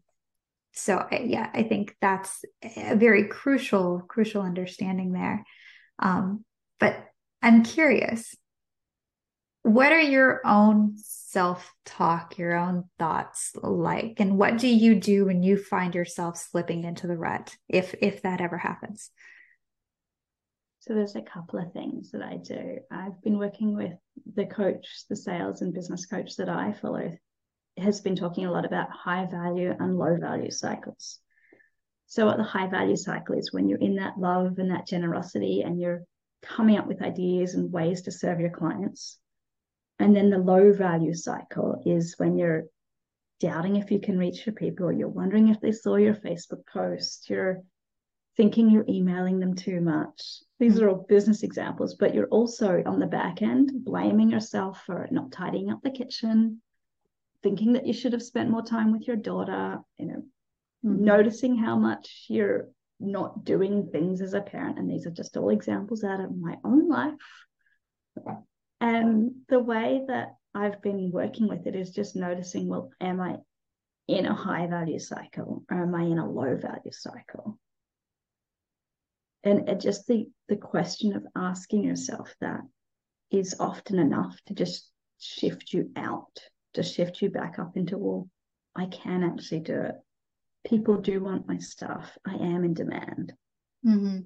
so 0.71 1.05
yeah, 1.11 1.49
I 1.53 1.63
think 1.63 1.97
that's 1.99 2.45
a 2.63 2.95
very 2.95 3.25
crucial, 3.25 4.03
crucial 4.07 4.41
understanding 4.41 5.11
there. 5.11 5.43
Um, 5.99 6.45
but 6.79 6.95
I'm 7.41 7.65
curious, 7.65 8.35
what 9.67 9.91
are 9.91 10.01
your 10.01 10.41
own 10.45 10.93
self 10.97 11.73
talk, 11.85 12.37
your 12.37 12.55
own 12.55 12.85
thoughts 12.97 13.51
like, 13.61 14.15
and 14.17 14.37
what 14.37 14.57
do 14.57 14.67
you 14.67 14.95
do 14.95 15.25
when 15.25 15.43
you 15.43 15.57
find 15.57 15.93
yourself 15.93 16.37
slipping 16.37 16.83
into 16.83 17.07
the 17.07 17.17
rut, 17.17 17.55
if 17.67 17.93
if 18.01 18.21
that 18.21 18.41
ever 18.41 18.57
happens? 18.57 19.11
So 20.79 20.93
there's 20.93 21.17
a 21.17 21.21
couple 21.21 21.59
of 21.59 21.73
things 21.73 22.11
that 22.11 22.21
I 22.21 22.37
do. 22.37 22.77
I've 22.89 23.21
been 23.21 23.37
working 23.37 23.75
with 23.75 23.91
the 24.35 24.45
coach, 24.45 24.87
the 25.09 25.17
sales 25.17 25.61
and 25.61 25.73
business 25.73 26.05
coach 26.05 26.37
that 26.37 26.47
I 26.47 26.71
follow, 26.71 27.17
has 27.77 27.99
been 27.99 28.15
talking 28.15 28.45
a 28.45 28.51
lot 28.51 28.65
about 28.65 28.89
high 28.89 29.27
value 29.29 29.73
and 29.77 29.97
low 29.97 30.17
value 30.17 30.49
cycles. 30.49 31.19
So 32.05 32.25
what 32.25 32.37
the 32.37 32.43
high 32.43 32.67
value 32.67 32.95
cycle 32.95 33.37
is 33.37 33.51
when 33.51 33.67
you're 33.67 33.79
in 33.79 33.97
that 33.97 34.17
love 34.17 34.59
and 34.59 34.71
that 34.71 34.87
generosity 34.87 35.61
and 35.61 35.77
you're 35.77 36.03
coming 36.41 36.77
up 36.77 36.87
with 36.87 37.01
ideas 37.01 37.53
and 37.53 37.69
ways 37.71 38.03
to 38.03 38.11
serve 38.11 38.39
your 38.39 38.51
clients. 38.51 39.19
And 39.99 40.15
then 40.15 40.29
the 40.29 40.37
low 40.37 40.73
value 40.73 41.13
cycle 41.13 41.81
is 41.85 42.15
when 42.17 42.37
you're 42.37 42.65
doubting 43.39 43.75
if 43.75 43.91
you 43.91 43.99
can 43.99 44.17
reach 44.17 44.45
your 44.45 44.53
people, 44.53 44.91
you're 44.91 45.07
wondering 45.07 45.49
if 45.49 45.59
they 45.59 45.71
saw 45.71 45.95
your 45.95 46.15
Facebook 46.15 46.65
post, 46.71 47.29
you're 47.29 47.61
thinking 48.35 48.69
you're 48.69 48.85
emailing 48.87 49.39
them 49.39 49.55
too 49.55 49.81
much. 49.81 50.43
These 50.59 50.79
are 50.79 50.89
all 50.89 51.05
business 51.09 51.43
examples, 51.43 51.95
but 51.95 52.13
you're 52.13 52.27
also 52.27 52.83
on 52.85 52.99
the 52.99 53.07
back 53.07 53.41
end 53.41 53.71
blaming 53.83 54.29
yourself 54.29 54.83
for 54.85 55.07
not 55.11 55.31
tidying 55.31 55.71
up 55.71 55.81
the 55.83 55.91
kitchen, 55.91 56.61
thinking 57.41 57.73
that 57.73 57.87
you 57.87 57.93
should 57.93 58.13
have 58.13 58.23
spent 58.23 58.51
more 58.51 58.63
time 58.63 58.91
with 58.91 59.07
your 59.07 59.15
daughter, 59.15 59.79
you 59.97 60.05
know, 60.05 60.23
mm-hmm. 60.85 61.03
noticing 61.03 61.57
how 61.57 61.75
much 61.75 62.25
you're 62.29 62.69
not 62.99 63.43
doing 63.43 63.89
things 63.91 64.21
as 64.21 64.33
a 64.33 64.41
parent. 64.41 64.77
And 64.77 64.89
these 64.89 65.07
are 65.07 65.11
just 65.11 65.37
all 65.37 65.49
examples 65.49 66.03
out 66.03 66.19
of 66.19 66.35
my 66.35 66.57
own 66.63 66.87
life. 66.87 67.13
And 68.79 69.31
the 69.49 69.59
way 69.59 70.03
that 70.07 70.35
I've 70.53 70.81
been 70.81 71.11
working 71.11 71.47
with 71.47 71.67
it 71.67 71.75
is 71.75 71.91
just 71.91 72.15
noticing 72.15 72.67
well, 72.67 72.91
am 73.01 73.21
I 73.21 73.37
in 74.07 74.25
a 74.25 74.33
high 74.33 74.67
value 74.67 74.99
cycle 74.99 75.63
or 75.69 75.83
am 75.83 75.95
I 75.95 76.03
in 76.03 76.19
a 76.19 76.29
low 76.29 76.55
value 76.55 76.91
cycle? 76.91 77.59
And 79.43 79.79
just 79.79 80.07
the, 80.07 80.27
the 80.49 80.57
question 80.57 81.15
of 81.15 81.25
asking 81.35 81.83
yourself 81.83 82.33
that 82.41 82.61
is 83.31 83.55
often 83.59 83.99
enough 83.99 84.37
to 84.47 84.53
just 84.53 84.91
shift 85.19 85.73
you 85.73 85.91
out, 85.95 86.39
to 86.73 86.83
shift 86.83 87.21
you 87.21 87.29
back 87.29 87.59
up 87.59 87.77
into, 87.77 87.97
well, 87.97 88.29
I 88.75 88.87
can 88.87 89.23
actually 89.23 89.61
do 89.61 89.81
it. 89.81 89.95
People 90.67 90.97
do 90.97 91.23
want 91.23 91.47
my 91.47 91.57
stuff. 91.57 92.17
I 92.25 92.35
am 92.35 92.63
in 92.63 92.73
demand. 92.73 93.33
Mm-hmm. 93.85 94.19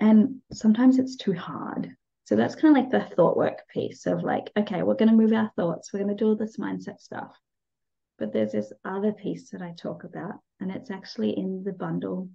And 0.00 0.40
sometimes 0.52 0.98
it's 0.98 1.16
too 1.16 1.32
hard. 1.32 1.96
So 2.24 2.34
that's 2.34 2.56
kind 2.56 2.76
of 2.76 2.82
like 2.82 2.90
the 2.90 3.14
thought 3.14 3.36
work 3.36 3.68
piece 3.68 4.06
of 4.06 4.22
like, 4.22 4.50
okay, 4.56 4.82
we're 4.82 4.94
going 4.94 5.10
to 5.10 5.14
move 5.14 5.32
our 5.32 5.50
thoughts. 5.56 5.92
We're 5.92 6.00
going 6.00 6.16
to 6.16 6.22
do 6.22 6.28
all 6.28 6.36
this 6.36 6.56
mindset 6.56 7.00
stuff. 7.00 7.32
But 8.18 8.32
there's 8.32 8.52
this 8.52 8.72
other 8.84 9.12
piece 9.12 9.50
that 9.50 9.62
I 9.62 9.74
talk 9.76 10.04
about, 10.04 10.34
and 10.58 10.70
it's 10.70 10.90
actually 10.90 11.38
in 11.38 11.62
the 11.62 11.72
bundle 11.72 12.30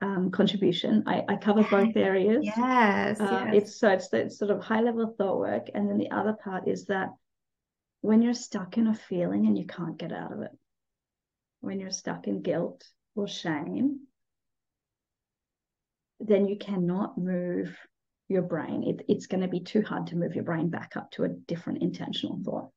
um, 0.00 0.30
contribution. 0.30 1.04
I, 1.06 1.22
I, 1.28 1.36
cover 1.36 1.62
both 1.62 1.96
areas. 1.96 2.44
Yes, 2.44 3.20
uh, 3.20 3.44
yes. 3.46 3.54
It's 3.54 3.78
so 3.78 3.90
it's, 3.90 4.12
it's 4.12 4.38
sort 4.38 4.50
of 4.50 4.60
high 4.60 4.80
level 4.80 5.14
thought 5.16 5.38
work, 5.38 5.68
and 5.74 5.88
then 5.88 5.98
the 5.98 6.10
other 6.10 6.32
part 6.32 6.66
is 6.66 6.86
that 6.86 7.10
when 8.00 8.22
you're 8.22 8.34
stuck 8.34 8.76
in 8.78 8.88
a 8.88 8.94
feeling 8.94 9.46
and 9.46 9.56
you 9.56 9.66
can't 9.66 9.98
get 9.98 10.12
out 10.12 10.32
of 10.32 10.42
it, 10.42 10.50
when 11.60 11.78
you're 11.78 11.90
stuck 11.90 12.26
in 12.26 12.42
guilt 12.42 12.84
or 13.14 13.28
shame, 13.28 14.00
then 16.20 16.46
you 16.46 16.56
cannot 16.56 17.18
move 17.18 17.76
your 18.28 18.42
brain. 18.42 18.84
It, 18.84 19.04
it's 19.08 19.26
going 19.26 19.42
to 19.42 19.48
be 19.48 19.60
too 19.60 19.82
hard 19.82 20.08
to 20.08 20.16
move 20.16 20.34
your 20.34 20.44
brain 20.44 20.70
back 20.70 20.96
up 20.96 21.10
to 21.12 21.24
a 21.24 21.28
different 21.28 21.82
intentional 21.82 22.40
thought. 22.44 22.70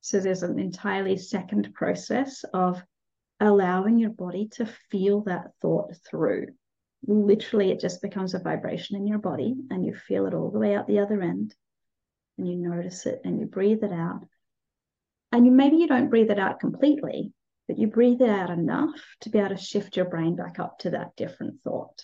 So 0.00 0.20
there's 0.20 0.42
an 0.42 0.58
entirely 0.58 1.16
second 1.16 1.72
process 1.74 2.44
of 2.52 2.82
allowing 3.40 3.98
your 3.98 4.10
body 4.10 4.48
to 4.52 4.66
feel 4.90 5.22
that 5.22 5.52
thought 5.60 5.94
through. 6.08 6.48
Literally, 7.06 7.70
it 7.70 7.80
just 7.80 8.02
becomes 8.02 8.34
a 8.34 8.38
vibration 8.38 8.96
in 8.96 9.06
your 9.06 9.18
body, 9.18 9.54
and 9.70 9.84
you 9.84 9.94
feel 9.94 10.26
it 10.26 10.34
all 10.34 10.50
the 10.50 10.58
way 10.58 10.74
out 10.74 10.86
the 10.86 11.00
other 11.00 11.20
end. 11.20 11.54
And 12.38 12.48
you 12.48 12.56
notice 12.56 13.06
it 13.06 13.20
and 13.24 13.38
you 13.38 13.46
breathe 13.46 13.82
it 13.82 13.92
out. 13.92 14.26
And 15.32 15.46
you 15.46 15.52
maybe 15.52 15.76
you 15.76 15.86
don't 15.86 16.10
breathe 16.10 16.30
it 16.30 16.38
out 16.38 16.60
completely, 16.60 17.32
but 17.68 17.78
you 17.78 17.86
breathe 17.86 18.20
it 18.20 18.28
out 18.28 18.50
enough 18.50 18.94
to 19.20 19.30
be 19.30 19.38
able 19.38 19.50
to 19.50 19.56
shift 19.56 19.96
your 19.96 20.06
brain 20.06 20.36
back 20.36 20.58
up 20.58 20.78
to 20.80 20.90
that 20.90 21.16
different 21.16 21.60
thought. 21.62 22.02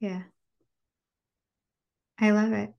Yeah. 0.00 0.22
I 2.18 2.30
love 2.30 2.52
it. 2.52 2.70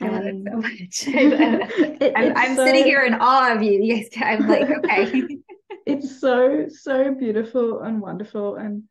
I 0.00 0.08
love 0.08 0.24
it 0.26 0.44
so 0.44 0.56
much. 0.56 1.04
it, 2.00 2.12
I'm, 2.16 2.36
I'm 2.36 2.56
so, 2.56 2.64
sitting 2.64 2.84
here 2.84 3.04
in 3.04 3.14
awe 3.14 3.54
of 3.54 3.62
you. 3.62 3.80
Yes, 3.82 4.08
I'm 4.20 4.48
like, 4.48 4.68
okay. 4.70 5.38
it's 5.86 6.20
so, 6.20 6.66
so 6.68 7.14
beautiful 7.14 7.82
and 7.82 8.00
wonderful. 8.00 8.56
And 8.56 8.84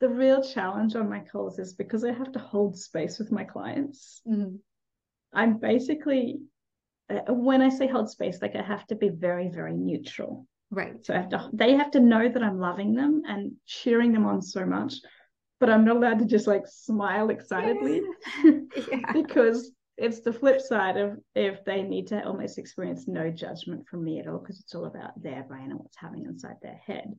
the 0.00 0.08
real 0.08 0.42
challenge 0.42 0.96
on 0.96 1.08
my 1.08 1.20
calls 1.20 1.58
is 1.58 1.74
because 1.74 2.04
I 2.04 2.12
have 2.12 2.32
to 2.32 2.38
hold 2.38 2.78
space 2.78 3.18
with 3.18 3.32
my 3.32 3.44
clients. 3.44 4.20
Mm-hmm. 4.28 4.56
I'm 5.32 5.58
basically, 5.58 6.40
uh, 7.08 7.32
when 7.32 7.62
I 7.62 7.68
say 7.68 7.86
hold 7.86 8.10
space, 8.10 8.42
like 8.42 8.56
I 8.56 8.62
have 8.62 8.86
to 8.88 8.96
be 8.96 9.08
very, 9.08 9.48
very 9.48 9.74
neutral. 9.74 10.46
Right. 10.70 11.04
So 11.04 11.14
I 11.14 11.18
have 11.18 11.30
to, 11.30 11.50
they 11.52 11.74
have 11.74 11.90
to 11.92 12.00
know 12.00 12.28
that 12.28 12.42
I'm 12.42 12.60
loving 12.60 12.94
them 12.94 13.22
and 13.26 13.52
cheering 13.66 14.12
them 14.12 14.26
on 14.26 14.40
so 14.40 14.64
much, 14.64 14.94
but 15.60 15.68
I'm 15.68 15.84
not 15.84 15.96
allowed 15.96 16.18
to 16.20 16.24
just 16.24 16.46
like 16.46 16.66
smile 16.66 17.28
excitedly 17.28 18.00
yeah. 18.44 19.12
because 19.12 19.70
it's 19.98 20.20
the 20.20 20.32
flip 20.32 20.62
side 20.62 20.96
of 20.96 21.18
if 21.34 21.62
they 21.66 21.82
need 21.82 22.06
to 22.08 22.24
almost 22.24 22.58
experience 22.58 23.06
no 23.06 23.30
judgment 23.30 23.86
from 23.86 24.02
me 24.02 24.18
at 24.18 24.26
all 24.26 24.38
because 24.38 24.58
it's 24.58 24.74
all 24.74 24.86
about 24.86 25.22
their 25.22 25.42
brain 25.42 25.70
and 25.70 25.78
what's 25.78 25.98
happening 25.98 26.24
inside 26.24 26.56
their 26.62 26.80
head. 26.86 27.12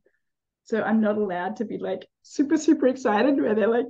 So 0.63 0.81
I'm 0.81 0.99
not 0.99 1.17
allowed 1.17 1.57
to 1.57 1.65
be 1.65 1.77
like 1.77 2.07
super 2.23 2.57
super 2.57 2.87
excited 2.87 3.39
where 3.39 3.53
they're 3.53 3.67
like, 3.67 3.85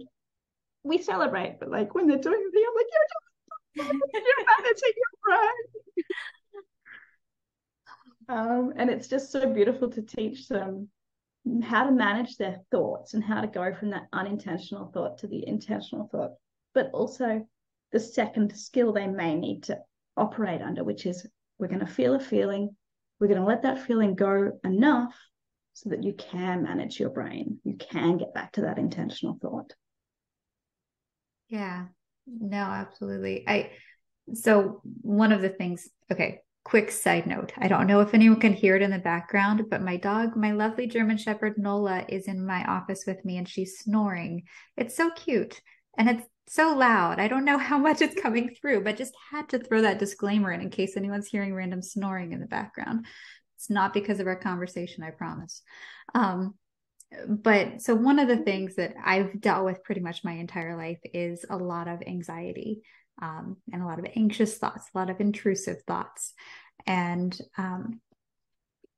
we 0.83 0.97
celebrate, 0.97 1.57
but 1.59 1.69
like 1.69 1.95
when 1.95 2.07
they're 2.07 2.17
doing 2.17 2.43
the 2.43 2.51
thing, 2.51 2.65
I'm 2.67 2.75
like, 2.75 2.85
you're 2.91 3.85
just 3.87 4.03
you're 4.13 4.45
managing 4.57 4.93
your 4.97 5.37
brain. 5.37 5.83
Um, 8.29 8.71
and 8.77 8.89
it's 8.89 9.09
just 9.09 9.29
so 9.29 9.51
beautiful 9.51 9.89
to 9.89 10.01
teach 10.01 10.47
them 10.47 10.87
how 11.63 11.85
to 11.85 11.91
manage 11.91 12.37
their 12.37 12.57
thoughts 12.69 13.13
and 13.13 13.23
how 13.23 13.41
to 13.41 13.47
go 13.47 13.73
from 13.73 13.89
that 13.91 14.07
unintentional 14.13 14.91
thought 14.93 15.17
to 15.19 15.27
the 15.27 15.47
intentional 15.47 16.07
thought, 16.11 16.31
but 16.73 16.89
also 16.93 17.47
the 17.91 17.99
second 17.99 18.55
skill 18.55 18.93
they 18.93 19.07
may 19.07 19.35
need 19.35 19.63
to 19.63 19.77
operate 20.15 20.61
under, 20.61 20.83
which 20.83 21.05
is 21.05 21.25
we're 21.57 21.67
going 21.67 21.79
to 21.79 21.85
feel 21.85 22.15
a 22.15 22.19
feeling, 22.19 22.75
we're 23.19 23.27
going 23.27 23.39
to 23.39 23.45
let 23.45 23.63
that 23.63 23.85
feeling 23.85 24.15
go 24.15 24.51
enough 24.63 25.15
so 25.73 25.89
that 25.89 26.03
you 26.03 26.13
can 26.13 26.63
manage 26.63 26.99
your 26.99 27.09
brain. 27.09 27.59
You 27.63 27.75
can 27.77 28.17
get 28.17 28.33
back 28.33 28.53
to 28.53 28.61
that 28.61 28.77
intentional 28.77 29.37
thought. 29.41 29.73
Yeah, 31.49 31.85
no, 32.27 32.57
absolutely. 32.57 33.45
I, 33.47 33.71
so 34.33 34.81
one 35.01 35.31
of 35.31 35.41
the 35.41 35.49
things, 35.49 35.89
okay, 36.11 36.39
quick 36.63 36.91
side 36.91 37.25
note. 37.25 37.51
I 37.57 37.67
don't 37.67 37.87
know 37.87 38.01
if 38.01 38.13
anyone 38.13 38.39
can 38.39 38.53
hear 38.53 38.75
it 38.75 38.81
in 38.81 38.91
the 38.91 38.99
background, 38.99 39.65
but 39.69 39.81
my 39.81 39.97
dog, 39.97 40.35
my 40.35 40.51
lovely 40.51 40.87
German 40.87 41.17
Shepherd 41.17 41.57
Nola, 41.57 42.05
is 42.07 42.27
in 42.27 42.45
my 42.45 42.63
office 42.65 43.03
with 43.07 43.23
me 43.25 43.37
and 43.37 43.47
she's 43.47 43.79
snoring. 43.79 44.43
It's 44.77 44.95
so 44.95 45.09
cute. 45.11 45.61
And 45.97 46.09
it's 46.09 46.27
so 46.47 46.73
loud. 46.73 47.19
I 47.19 47.27
don't 47.27 47.45
know 47.45 47.57
how 47.57 47.77
much 47.77 48.01
it's 48.01 48.19
coming 48.21 48.55
through, 48.59 48.83
but 48.83 48.97
just 48.97 49.13
had 49.31 49.49
to 49.49 49.59
throw 49.59 49.81
that 49.81 49.99
disclaimer 49.99 50.51
in 50.51 50.61
in 50.61 50.69
case 50.69 50.95
anyone's 50.95 51.27
hearing 51.27 51.53
random 51.55 51.81
snoring 51.81 52.31
in 52.31 52.39
the 52.39 52.45
background. 52.45 53.05
It's 53.57 53.69
not 53.69 53.93
because 53.93 54.19
of 54.19 54.27
our 54.27 54.35
conversation, 54.35 55.03
I 55.03 55.11
promise. 55.11 55.61
Um, 56.13 56.55
but 57.27 57.81
so 57.81 57.93
one 57.93 58.19
of 58.19 58.27
the 58.27 58.37
things 58.37 58.75
that 58.75 58.93
I've 59.03 59.41
dealt 59.41 59.65
with 59.65 59.83
pretty 59.83 60.01
much 60.01 60.23
my 60.23 60.33
entire 60.33 60.77
life 60.77 60.99
is 61.13 61.45
a 61.49 61.57
lot 61.57 61.87
of 61.87 62.01
anxiety 62.05 62.81
um, 63.21 63.57
and 63.71 63.81
a 63.81 63.85
lot 63.85 63.99
of 63.99 64.05
anxious 64.15 64.57
thoughts, 64.57 64.87
a 64.93 64.97
lot 64.97 65.09
of 65.09 65.19
intrusive 65.19 65.81
thoughts. 65.87 66.33
And 66.85 67.37
um, 67.57 68.01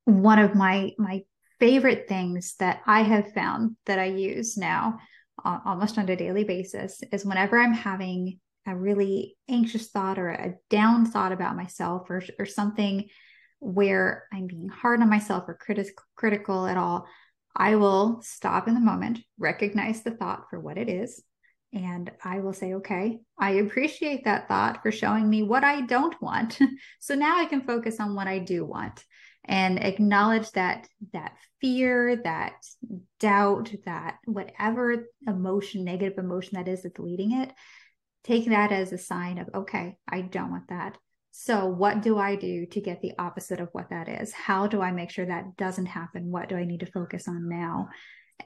one 0.04 0.38
of 0.38 0.54
my 0.54 0.92
my 0.98 1.22
favorite 1.60 2.08
things 2.08 2.54
that 2.58 2.80
I 2.86 3.02
have 3.02 3.32
found 3.32 3.76
that 3.86 3.98
I 3.98 4.06
use 4.06 4.56
now 4.56 4.98
almost 5.44 5.98
on 5.98 6.08
a 6.08 6.16
daily 6.16 6.44
basis 6.44 7.00
is 7.12 7.24
whenever 7.24 7.58
I'm 7.58 7.72
having 7.72 8.40
a 8.66 8.74
really 8.74 9.36
anxious 9.48 9.88
thought 9.88 10.18
or 10.18 10.30
a 10.30 10.54
down 10.70 11.06
thought 11.06 11.32
about 11.32 11.56
myself 11.56 12.08
or, 12.08 12.22
or 12.38 12.46
something 12.46 13.08
where 13.60 14.24
I'm 14.32 14.46
being 14.46 14.68
hard 14.68 15.00
on 15.00 15.10
myself 15.10 15.44
or 15.48 15.58
critis- 15.58 15.90
critical 16.16 16.66
at 16.66 16.76
all, 16.76 17.06
I 17.56 17.76
will 17.76 18.20
stop 18.22 18.68
in 18.68 18.74
the 18.74 18.80
moment, 18.80 19.20
recognize 19.38 20.02
the 20.02 20.10
thought 20.10 20.50
for 20.50 20.58
what 20.58 20.78
it 20.78 20.88
is, 20.88 21.22
and 21.74 22.10
I 22.24 22.38
will 22.38 22.52
say, 22.52 22.74
okay, 22.74 23.18
I 23.38 23.50
appreciate 23.52 24.24
that 24.24 24.46
thought 24.46 24.82
for 24.82 24.92
showing 24.92 25.28
me 25.28 25.42
what 25.42 25.64
I 25.64 25.80
don't 25.80 26.14
want. 26.22 26.58
so 27.00 27.16
now 27.16 27.36
I 27.36 27.46
can 27.46 27.62
focus 27.62 27.98
on 27.98 28.14
what 28.14 28.28
I 28.28 28.38
do 28.38 28.64
want 28.64 29.04
and 29.44 29.82
acknowledge 29.82 30.50
that 30.52 30.88
that 31.12 31.32
fear, 31.60 32.20
that 32.22 32.54
doubt, 33.18 33.72
that 33.84 34.18
whatever 34.24 35.08
emotion, 35.26 35.84
negative 35.84 36.16
emotion 36.16 36.56
that 36.56 36.68
is 36.68 36.82
that's 36.84 36.98
leading 37.00 37.32
it, 37.32 37.52
take 38.22 38.46
that 38.46 38.70
as 38.70 38.92
a 38.92 38.98
sign 38.98 39.38
of, 39.38 39.48
okay, 39.52 39.98
I 40.08 40.22
don't 40.22 40.50
want 40.50 40.68
that. 40.68 40.96
So, 41.32 41.66
what 41.66 42.02
do 42.02 42.16
I 42.16 42.36
do 42.36 42.66
to 42.66 42.80
get 42.80 43.02
the 43.02 43.14
opposite 43.18 43.58
of 43.58 43.68
what 43.72 43.90
that 43.90 44.08
is? 44.08 44.32
How 44.32 44.68
do 44.68 44.80
I 44.80 44.92
make 44.92 45.10
sure 45.10 45.26
that 45.26 45.56
doesn't 45.56 45.86
happen? 45.86 46.30
What 46.30 46.48
do 46.48 46.56
I 46.56 46.64
need 46.64 46.80
to 46.80 46.86
focus 46.86 47.26
on 47.26 47.48
now? 47.48 47.88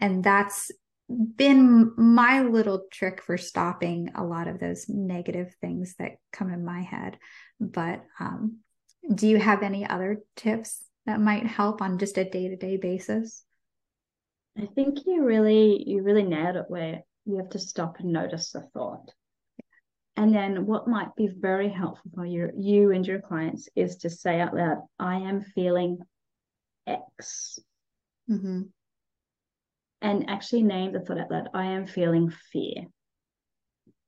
And 0.00 0.24
that's 0.24 0.70
been 1.08 1.92
my 1.96 2.42
little 2.42 2.84
trick 2.92 3.22
for 3.22 3.38
stopping 3.38 4.12
a 4.14 4.24
lot 4.24 4.48
of 4.48 4.60
those 4.60 4.88
negative 4.88 5.54
things 5.60 5.94
that 5.98 6.16
come 6.32 6.50
in 6.52 6.64
my 6.64 6.82
head. 6.82 7.18
But 7.58 8.04
um, 8.20 8.58
do 9.12 9.26
you 9.26 9.38
have 9.38 9.62
any 9.62 9.86
other 9.86 10.20
tips 10.36 10.84
that 11.06 11.20
might 11.20 11.46
help 11.46 11.80
on 11.80 11.98
just 11.98 12.18
a 12.18 12.28
day 12.28 12.48
to 12.48 12.56
day 12.56 12.76
basis? 12.76 13.44
I 14.56 14.66
think 14.74 15.06
you 15.06 15.24
really 15.24 15.82
you 15.86 16.02
really 16.02 16.24
nailed 16.24 16.56
it 16.56 16.64
where 16.68 17.02
you 17.24 17.36
have 17.36 17.50
to 17.50 17.58
stop 17.58 18.00
and 18.00 18.12
notice 18.12 18.50
the 18.50 18.62
thought. 18.74 19.10
And 20.16 20.34
then 20.34 20.66
what 20.66 20.88
might 20.88 21.14
be 21.14 21.28
very 21.28 21.68
helpful 21.68 22.10
for 22.12 22.26
your, 22.26 22.50
you 22.58 22.90
and 22.90 23.06
your 23.06 23.20
clients 23.20 23.68
is 23.76 23.98
to 23.98 24.10
say 24.10 24.40
out 24.40 24.52
loud, 24.52 24.78
I 24.98 25.18
am 25.18 25.42
feeling 25.42 25.98
X. 26.88 27.60
Mm-hmm. 28.28 28.62
And 30.00 30.30
actually 30.30 30.62
name 30.62 30.92
the 30.92 31.00
thought 31.00 31.18
out 31.18 31.30
loud, 31.30 31.48
I 31.54 31.66
am 31.66 31.86
feeling 31.86 32.30
fear. 32.52 32.86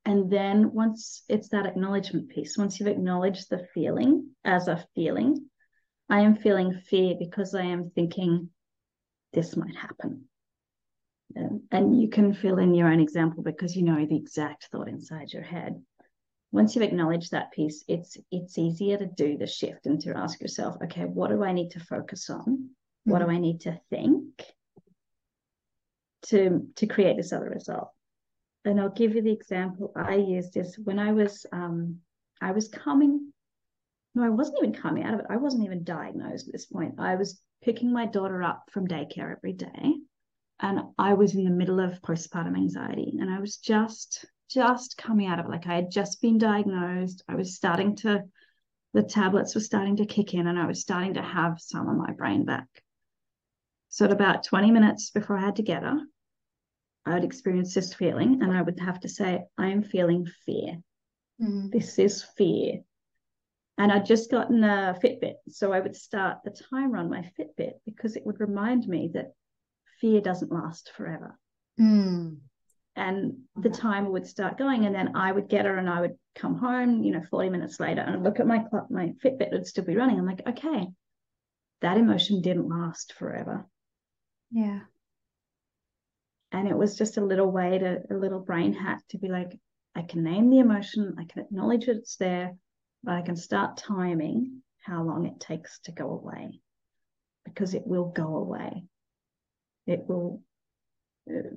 And 0.05 0.31
then 0.31 0.73
once 0.73 1.23
it's 1.29 1.49
that 1.49 1.65
acknowledgement 1.65 2.29
piece, 2.29 2.57
once 2.57 2.79
you've 2.79 2.89
acknowledged 2.89 3.49
the 3.49 3.67
feeling 3.73 4.29
as 4.43 4.67
a 4.67 4.85
feeling, 4.95 5.49
I 6.09 6.21
am 6.21 6.35
feeling 6.35 6.73
fear 6.73 7.15
because 7.19 7.53
I 7.53 7.63
am 7.63 7.91
thinking 7.91 8.49
this 9.33 9.55
might 9.55 9.75
happen. 9.75 10.25
And 11.71 12.01
you 12.01 12.09
can 12.09 12.33
fill 12.33 12.57
in 12.57 12.73
your 12.73 12.89
own 12.89 12.99
example 12.99 13.43
because 13.43 13.75
you 13.75 13.83
know 13.83 14.05
the 14.05 14.17
exact 14.17 14.67
thought 14.71 14.89
inside 14.89 15.31
your 15.31 15.43
head 15.43 15.81
once 16.51 16.75
you've 16.75 16.83
acknowledged 16.83 17.31
that 17.31 17.51
piece, 17.51 17.83
it's 17.87 18.17
it's 18.29 18.57
easier 18.57 18.97
to 18.97 19.05
do 19.05 19.37
the 19.37 19.47
shift 19.47 19.85
and 19.85 20.01
to 20.01 20.17
ask 20.17 20.41
yourself, 20.41 20.75
okay, 20.83 21.03
what 21.03 21.29
do 21.29 21.43
I 21.43 21.53
need 21.53 21.71
to 21.71 21.79
focus 21.79 22.29
on? 22.29 22.41
Mm-hmm. 22.41 23.11
What 23.11 23.19
do 23.19 23.25
mm-hmm. 23.25 23.35
I 23.35 23.39
need 23.39 23.61
to 23.61 23.79
think 23.89 24.43
to 26.23 26.67
to 26.75 26.87
create 26.87 27.17
this 27.17 27.33
other 27.33 27.49
result? 27.49 27.89
And 28.65 28.79
I'll 28.79 28.89
give 28.89 29.15
you 29.15 29.21
the 29.21 29.31
example 29.31 29.91
I 29.95 30.15
used 30.15 30.55
is 30.57 30.77
when 30.77 30.99
I 30.99 31.13
was 31.13 31.45
um 31.51 31.99
I 32.41 32.51
was 32.51 32.67
coming 32.67 33.31
no, 34.13 34.23
I 34.23 34.29
wasn't 34.29 34.57
even 34.59 34.73
coming 34.73 35.03
out 35.03 35.13
of 35.13 35.21
it. 35.21 35.27
I 35.29 35.37
wasn't 35.37 35.63
even 35.63 35.83
diagnosed 35.83 36.47
at 36.47 36.51
this 36.51 36.65
point. 36.65 36.95
I 36.99 37.15
was 37.15 37.41
picking 37.63 37.93
my 37.93 38.05
daughter 38.05 38.43
up 38.43 38.63
from 38.71 38.87
daycare 38.87 39.31
every 39.31 39.53
day. 39.53 39.95
And 40.59 40.81
I 40.97 41.13
was 41.13 41.33
in 41.33 41.45
the 41.45 41.49
middle 41.49 41.79
of 41.79 42.01
postpartum 42.01 42.55
anxiety. 42.55 43.17
And 43.19 43.29
I 43.29 43.39
was 43.39 43.57
just 43.57 44.25
just 44.49 44.97
coming 44.97 45.27
out 45.27 45.39
of 45.39 45.45
it. 45.45 45.51
Like 45.51 45.67
I 45.67 45.75
had 45.75 45.91
just 45.91 46.21
been 46.21 46.37
diagnosed. 46.37 47.23
I 47.27 47.35
was 47.35 47.55
starting 47.55 47.95
to, 47.97 48.23
the 48.93 49.01
tablets 49.01 49.55
were 49.55 49.61
starting 49.61 49.95
to 49.97 50.05
kick 50.05 50.33
in 50.33 50.45
and 50.45 50.59
I 50.59 50.67
was 50.67 50.81
starting 50.81 51.13
to 51.13 51.21
have 51.21 51.59
some 51.59 51.87
of 51.87 51.95
my 51.95 52.11
brain 52.11 52.43
back. 52.43 52.67
So 53.91 54.05
at 54.05 54.11
about 54.11 54.43
20 54.43 54.71
minutes 54.71 55.11
before 55.11 55.37
I 55.37 55.41
had 55.41 55.57
to 55.57 55.63
get 55.63 55.83
her, 55.83 55.99
I 57.05 57.13
would 57.13 57.23
experience 57.23 57.73
this 57.73 57.93
feeling 57.93 58.41
and 58.41 58.51
I 58.51 58.61
would 58.61 58.79
have 58.79 58.99
to 59.01 59.09
say, 59.09 59.43
I 59.57 59.67
am 59.67 59.83
feeling 59.83 60.25
fear. 60.45 60.81
Mm-hmm. 61.41 61.69
This 61.69 61.99
is 61.99 62.23
fear. 62.23 62.81
And 63.77 63.91
I'd 63.91 64.05
just 64.05 64.31
gotten 64.31 64.63
a 64.63 64.97
Fitbit. 65.01 65.35
So 65.49 65.71
I 65.71 65.79
would 65.79 65.95
start 65.95 66.39
the 66.43 66.51
timer 66.71 66.97
on 66.97 67.09
my 67.09 67.29
Fitbit 67.39 67.73
because 67.85 68.15
it 68.15 68.25
would 68.25 68.39
remind 68.39 68.87
me 68.87 69.11
that 69.13 69.33
fear 69.99 70.21
doesn't 70.21 70.51
last 70.51 70.91
forever. 70.95 71.37
Mm 71.79 72.37
and 72.95 73.37
the 73.55 73.69
timer 73.69 74.09
would 74.09 74.27
start 74.27 74.57
going 74.57 74.85
and 74.85 74.93
then 74.93 75.15
i 75.15 75.31
would 75.31 75.47
get 75.47 75.65
her 75.65 75.77
and 75.77 75.89
i 75.89 76.01
would 76.01 76.15
come 76.35 76.55
home 76.55 77.03
you 77.03 77.11
know 77.11 77.21
40 77.29 77.49
minutes 77.49 77.79
later 77.79 78.01
and 78.01 78.23
look 78.23 78.39
at 78.39 78.47
my 78.47 78.59
clock 78.59 78.91
my 78.91 79.13
fitbit 79.23 79.51
would 79.51 79.65
still 79.65 79.85
be 79.85 79.95
running 79.95 80.19
i'm 80.19 80.25
like 80.25 80.45
okay 80.47 80.87
that 81.81 81.97
emotion 81.97 82.41
didn't 82.41 82.67
last 82.67 83.13
forever 83.13 83.65
yeah 84.51 84.79
and 86.51 86.67
it 86.67 86.77
was 86.77 86.97
just 86.97 87.17
a 87.17 87.25
little 87.25 87.49
way 87.49 87.77
to 87.77 88.01
a 88.09 88.13
little 88.13 88.39
brain 88.39 88.73
hack 88.73 89.01
to 89.09 89.17
be 89.17 89.27
like 89.27 89.57
i 89.95 90.01
can 90.01 90.23
name 90.23 90.49
the 90.49 90.59
emotion 90.59 91.15
i 91.19 91.23
can 91.25 91.43
acknowledge 91.43 91.85
that 91.85 91.97
it's 91.97 92.17
there 92.17 92.55
but 93.03 93.15
i 93.15 93.21
can 93.21 93.35
start 93.35 93.77
timing 93.77 94.61
how 94.81 95.03
long 95.03 95.25
it 95.25 95.39
takes 95.39 95.79
to 95.79 95.91
go 95.91 96.09
away 96.11 96.59
because 97.45 97.73
it 97.73 97.85
will 97.85 98.05
go 98.05 98.37
away 98.37 98.83
it 99.87 100.01
will 100.07 100.41
uh, 101.29 101.55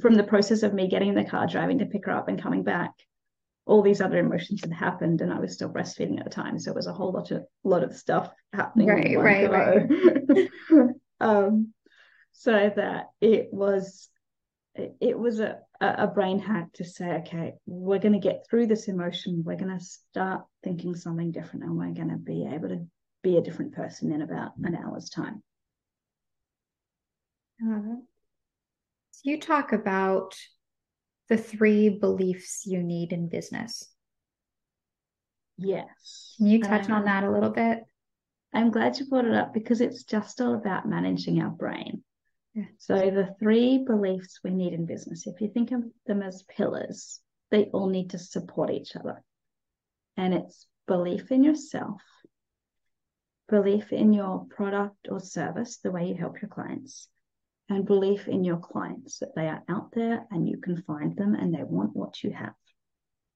from 0.00 0.14
the 0.14 0.24
process 0.24 0.62
of 0.62 0.74
me 0.74 0.88
getting 0.88 1.08
in 1.08 1.14
the 1.14 1.24
car, 1.24 1.46
driving 1.46 1.78
to 1.78 1.86
pick 1.86 2.06
her 2.06 2.12
up 2.12 2.28
and 2.28 2.40
coming 2.40 2.62
back, 2.62 2.92
all 3.66 3.82
these 3.82 4.00
other 4.00 4.18
emotions 4.18 4.60
had 4.60 4.72
happened, 4.72 5.20
and 5.20 5.32
I 5.32 5.40
was 5.40 5.52
still 5.52 5.72
breastfeeding 5.72 6.18
at 6.18 6.24
the 6.24 6.30
time, 6.30 6.58
so 6.58 6.70
it 6.70 6.76
was 6.76 6.86
a 6.86 6.92
whole 6.92 7.12
lot 7.12 7.30
of 7.30 7.44
lot 7.64 7.82
of 7.82 7.96
stuff 7.96 8.30
happening. 8.52 8.88
Right, 8.88 9.18
right, 9.18 9.50
right. 9.50 10.48
um, 11.20 11.72
so 12.38 12.70
that 12.74 13.06
it 13.20 13.48
was 13.50 14.08
it 14.76 15.18
was 15.18 15.40
a, 15.40 15.58
a 15.80 16.06
brain 16.06 16.38
hack 16.38 16.70
to 16.74 16.84
say, 16.84 17.06
okay, 17.06 17.54
we're 17.64 17.98
going 17.98 18.12
to 18.12 18.18
get 18.18 18.46
through 18.48 18.66
this 18.66 18.88
emotion. 18.88 19.42
We're 19.44 19.56
going 19.56 19.76
to 19.76 19.84
start 19.84 20.44
thinking 20.62 20.94
something 20.94 21.32
different, 21.32 21.64
and 21.64 21.76
we're 21.76 21.94
going 21.94 22.10
to 22.10 22.16
be 22.16 22.46
able 22.46 22.68
to 22.68 22.86
be 23.22 23.38
a 23.38 23.40
different 23.40 23.74
person 23.74 24.12
in 24.12 24.20
about 24.20 24.52
an 24.62 24.76
hour's 24.76 25.08
time. 25.08 25.42
Uh, 27.66 28.00
you 29.22 29.40
talk 29.40 29.72
about 29.72 30.36
the 31.30 31.38
three 31.38 31.88
beliefs 31.88 32.66
you 32.66 32.82
need 32.82 33.12
in 33.12 33.30
business. 33.30 33.88
Yes. 35.56 36.34
Can 36.36 36.46
you 36.46 36.62
touch 36.62 36.86
um, 36.86 36.92
on 36.92 37.04
that 37.06 37.24
a 37.24 37.30
little 37.30 37.50
bit? 37.50 37.78
I'm 38.52 38.70
glad 38.70 38.98
you 38.98 39.06
brought 39.06 39.24
it 39.24 39.34
up 39.34 39.54
because 39.54 39.80
it's 39.80 40.04
just 40.04 40.40
all 40.40 40.54
about 40.54 40.86
managing 40.86 41.40
our 41.40 41.50
brain. 41.50 42.02
Yeah. 42.56 42.64
So, 42.78 42.94
the 42.94 43.34
three 43.38 43.84
beliefs 43.84 44.40
we 44.42 44.50
need 44.50 44.72
in 44.72 44.86
business, 44.86 45.26
if 45.26 45.42
you 45.42 45.48
think 45.48 45.72
of 45.72 45.84
them 46.06 46.22
as 46.22 46.42
pillars, 46.44 47.20
they 47.50 47.64
all 47.64 47.90
need 47.90 48.10
to 48.10 48.18
support 48.18 48.70
each 48.70 48.96
other. 48.96 49.22
And 50.16 50.32
it's 50.32 50.66
belief 50.88 51.30
in 51.30 51.44
yourself, 51.44 52.00
belief 53.50 53.92
in 53.92 54.14
your 54.14 54.46
product 54.48 55.06
or 55.10 55.20
service, 55.20 55.80
the 55.84 55.90
way 55.90 56.08
you 56.08 56.14
help 56.14 56.40
your 56.40 56.48
clients, 56.48 57.08
and 57.68 57.84
belief 57.84 58.26
in 58.26 58.42
your 58.42 58.56
clients 58.56 59.18
that 59.18 59.34
they 59.36 59.48
are 59.48 59.62
out 59.68 59.90
there 59.92 60.26
and 60.30 60.48
you 60.48 60.56
can 60.56 60.80
find 60.82 61.14
them 61.14 61.34
and 61.34 61.54
they 61.54 61.62
want 61.62 61.94
what 61.94 62.24
you 62.24 62.30
have. 62.30 62.54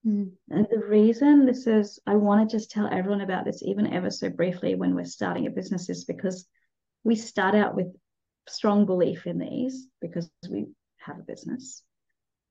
Mm. 0.06 0.30
And 0.48 0.66
the 0.70 0.78
reason 0.78 1.44
this 1.44 1.66
is, 1.66 1.98
I 2.06 2.14
want 2.14 2.48
to 2.48 2.56
just 2.56 2.70
tell 2.70 2.88
everyone 2.90 3.20
about 3.20 3.44
this, 3.44 3.62
even 3.62 3.92
ever 3.92 4.10
so 4.10 4.30
briefly, 4.30 4.76
when 4.76 4.94
we're 4.94 5.04
starting 5.04 5.46
a 5.46 5.50
business, 5.50 5.90
is 5.90 6.04
because 6.04 6.46
we 7.04 7.16
start 7.16 7.54
out 7.54 7.74
with 7.74 7.88
strong 8.48 8.86
belief 8.86 9.26
in 9.26 9.38
these 9.38 9.86
because 10.00 10.30
we 10.48 10.66
have 10.98 11.18
a 11.18 11.22
business. 11.22 11.82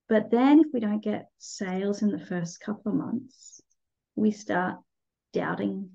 But 0.08 0.32
then 0.32 0.60
if 0.60 0.68
we 0.74 0.80
don't 0.80 1.04
get 1.04 1.30
sales 1.38 2.02
in 2.02 2.12
the 2.12 2.26
first 2.26 2.62
couple 2.62 2.92
of 2.92 2.98
months, 2.98 3.62
we 4.16 4.32
start 4.32 4.78
doubting 5.34 5.92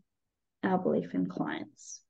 our 0.62 0.78
belief 0.78 1.14
in 1.14 1.26
clients, 1.26 2.00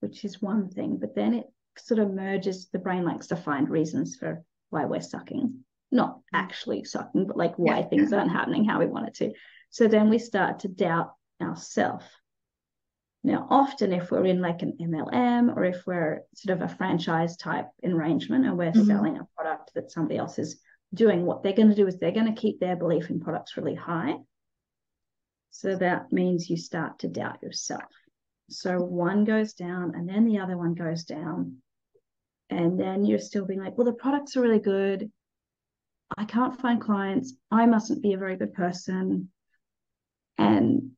which 0.00 0.24
is 0.24 0.42
one 0.42 0.68
thing. 0.68 0.98
But 1.00 1.14
then 1.14 1.34
it 1.34 1.46
sort 1.78 2.00
of 2.00 2.12
merges 2.12 2.68
the 2.68 2.78
brain 2.78 3.04
likes 3.04 3.28
to 3.28 3.36
find 3.36 3.68
reasons 3.68 4.16
for 4.16 4.42
why 4.70 4.84
we're 4.84 5.00
sucking 5.00 5.64
not 5.92 6.20
actually 6.32 6.84
sucking 6.84 7.26
but 7.26 7.36
like 7.36 7.54
why 7.56 7.78
yeah, 7.78 7.86
things 7.86 8.12
aren't 8.12 8.30
happening 8.30 8.64
how 8.64 8.78
we 8.78 8.86
want 8.86 9.08
it 9.08 9.14
to 9.14 9.32
so 9.70 9.88
then 9.88 10.08
we 10.08 10.18
start 10.18 10.60
to 10.60 10.68
doubt 10.68 11.12
ourselves 11.42 12.04
now 13.22 13.46
often 13.50 13.92
if 13.92 14.10
we're 14.10 14.24
in 14.24 14.40
like 14.40 14.62
an 14.62 14.76
mlm 14.80 15.54
or 15.54 15.64
if 15.64 15.86
we're 15.86 16.20
sort 16.34 16.56
of 16.56 16.62
a 16.62 16.74
franchise 16.74 17.36
type 17.36 17.66
arrangement 17.84 18.46
and 18.46 18.56
we're 18.56 18.72
mm-hmm. 18.72 18.86
selling 18.86 19.18
a 19.18 19.28
product 19.36 19.70
that 19.74 19.90
somebody 19.90 20.16
else 20.16 20.38
is 20.38 20.60
doing 20.94 21.24
what 21.24 21.42
they're 21.42 21.52
going 21.52 21.68
to 21.68 21.74
do 21.74 21.86
is 21.86 21.98
they're 21.98 22.10
going 22.10 22.32
to 22.32 22.40
keep 22.40 22.58
their 22.58 22.76
belief 22.76 23.10
in 23.10 23.20
products 23.20 23.56
really 23.56 23.74
high 23.74 24.14
so 25.50 25.76
that 25.76 26.12
means 26.12 26.48
you 26.48 26.56
start 26.56 26.98
to 26.98 27.08
doubt 27.08 27.42
yourself 27.42 27.90
so 28.50 28.82
one 28.82 29.24
goes 29.24 29.52
down 29.52 29.94
and 29.94 30.08
then 30.08 30.26
the 30.26 30.38
other 30.38 30.58
one 30.58 30.74
goes 30.74 31.04
down. 31.04 31.58
And 32.50 32.78
then 32.78 33.04
you're 33.04 33.20
still 33.20 33.44
being 33.44 33.60
like, 33.60 33.78
well, 33.78 33.84
the 33.84 33.92
products 33.92 34.36
are 34.36 34.42
really 34.42 34.58
good. 34.58 35.10
I 36.18 36.24
can't 36.24 36.60
find 36.60 36.80
clients. 36.80 37.32
I 37.52 37.66
mustn't 37.66 38.02
be 38.02 38.12
a 38.12 38.18
very 38.18 38.36
good 38.36 38.52
person. 38.52 39.30
And 40.36 40.90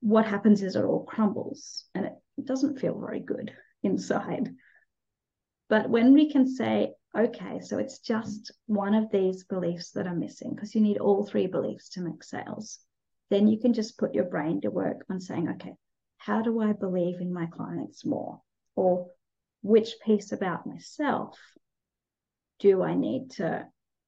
what 0.00 0.26
happens 0.26 0.62
is 0.62 0.76
it 0.76 0.84
all 0.84 1.04
crumbles 1.04 1.84
and 1.94 2.06
it 2.06 2.44
doesn't 2.44 2.78
feel 2.78 2.98
very 2.98 3.20
good 3.20 3.52
inside. 3.82 4.50
But 5.68 5.90
when 5.90 6.14
we 6.14 6.30
can 6.30 6.46
say, 6.46 6.94
okay, 7.16 7.60
so 7.60 7.78
it's 7.78 7.98
just 7.98 8.52
one 8.66 8.94
of 8.94 9.10
these 9.10 9.44
beliefs 9.44 9.90
that 9.92 10.06
are 10.06 10.14
missing, 10.14 10.54
because 10.54 10.74
you 10.74 10.80
need 10.80 10.98
all 10.98 11.26
three 11.26 11.46
beliefs 11.46 11.90
to 11.90 12.00
make 12.00 12.22
sales, 12.22 12.78
then 13.30 13.48
you 13.48 13.58
can 13.58 13.74
just 13.74 13.98
put 13.98 14.14
your 14.14 14.24
brain 14.24 14.60
to 14.62 14.70
work 14.70 15.04
on 15.10 15.20
saying, 15.20 15.48
okay, 15.48 15.74
how 16.16 16.42
do 16.42 16.60
I 16.60 16.72
believe 16.72 17.20
in 17.20 17.32
my 17.32 17.46
clients 17.46 18.04
more? 18.04 18.40
Or 18.76 19.10
which 19.62 19.94
piece 20.04 20.32
about 20.32 20.66
myself 20.66 21.38
do 22.60 22.82
I 22.82 22.94
need 22.94 23.32
to 23.32 23.66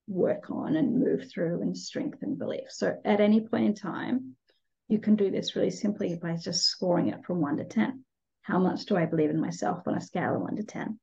work 0.08 0.50
on 0.50 0.76
and 0.76 0.98
move 0.98 1.30
through 1.30 1.62
and 1.62 1.76
strengthen 1.76 2.36
belief? 2.36 2.70
So 2.70 2.96
at 3.04 3.20
any 3.20 3.40
point 3.40 3.66
in 3.66 3.74
time, 3.74 4.36
you 4.90 4.98
can 4.98 5.16
do 5.16 5.30
this 5.30 5.56
really 5.56 5.70
simply 5.70 6.16
by 6.16 6.36
just 6.36 6.64
scoring 6.64 7.08
it 7.08 7.24
from 7.24 7.40
one 7.40 7.56
to 7.56 7.64
10. 7.64 8.04
How 8.42 8.58
much 8.58 8.84
do 8.84 8.96
I 8.96 9.06
believe 9.06 9.30
in 9.30 9.40
myself 9.40 9.86
on 9.86 9.94
a 9.94 10.00
scale 10.00 10.36
of 10.36 10.42
one 10.42 10.56
to 10.56 10.64
10? 10.64 10.98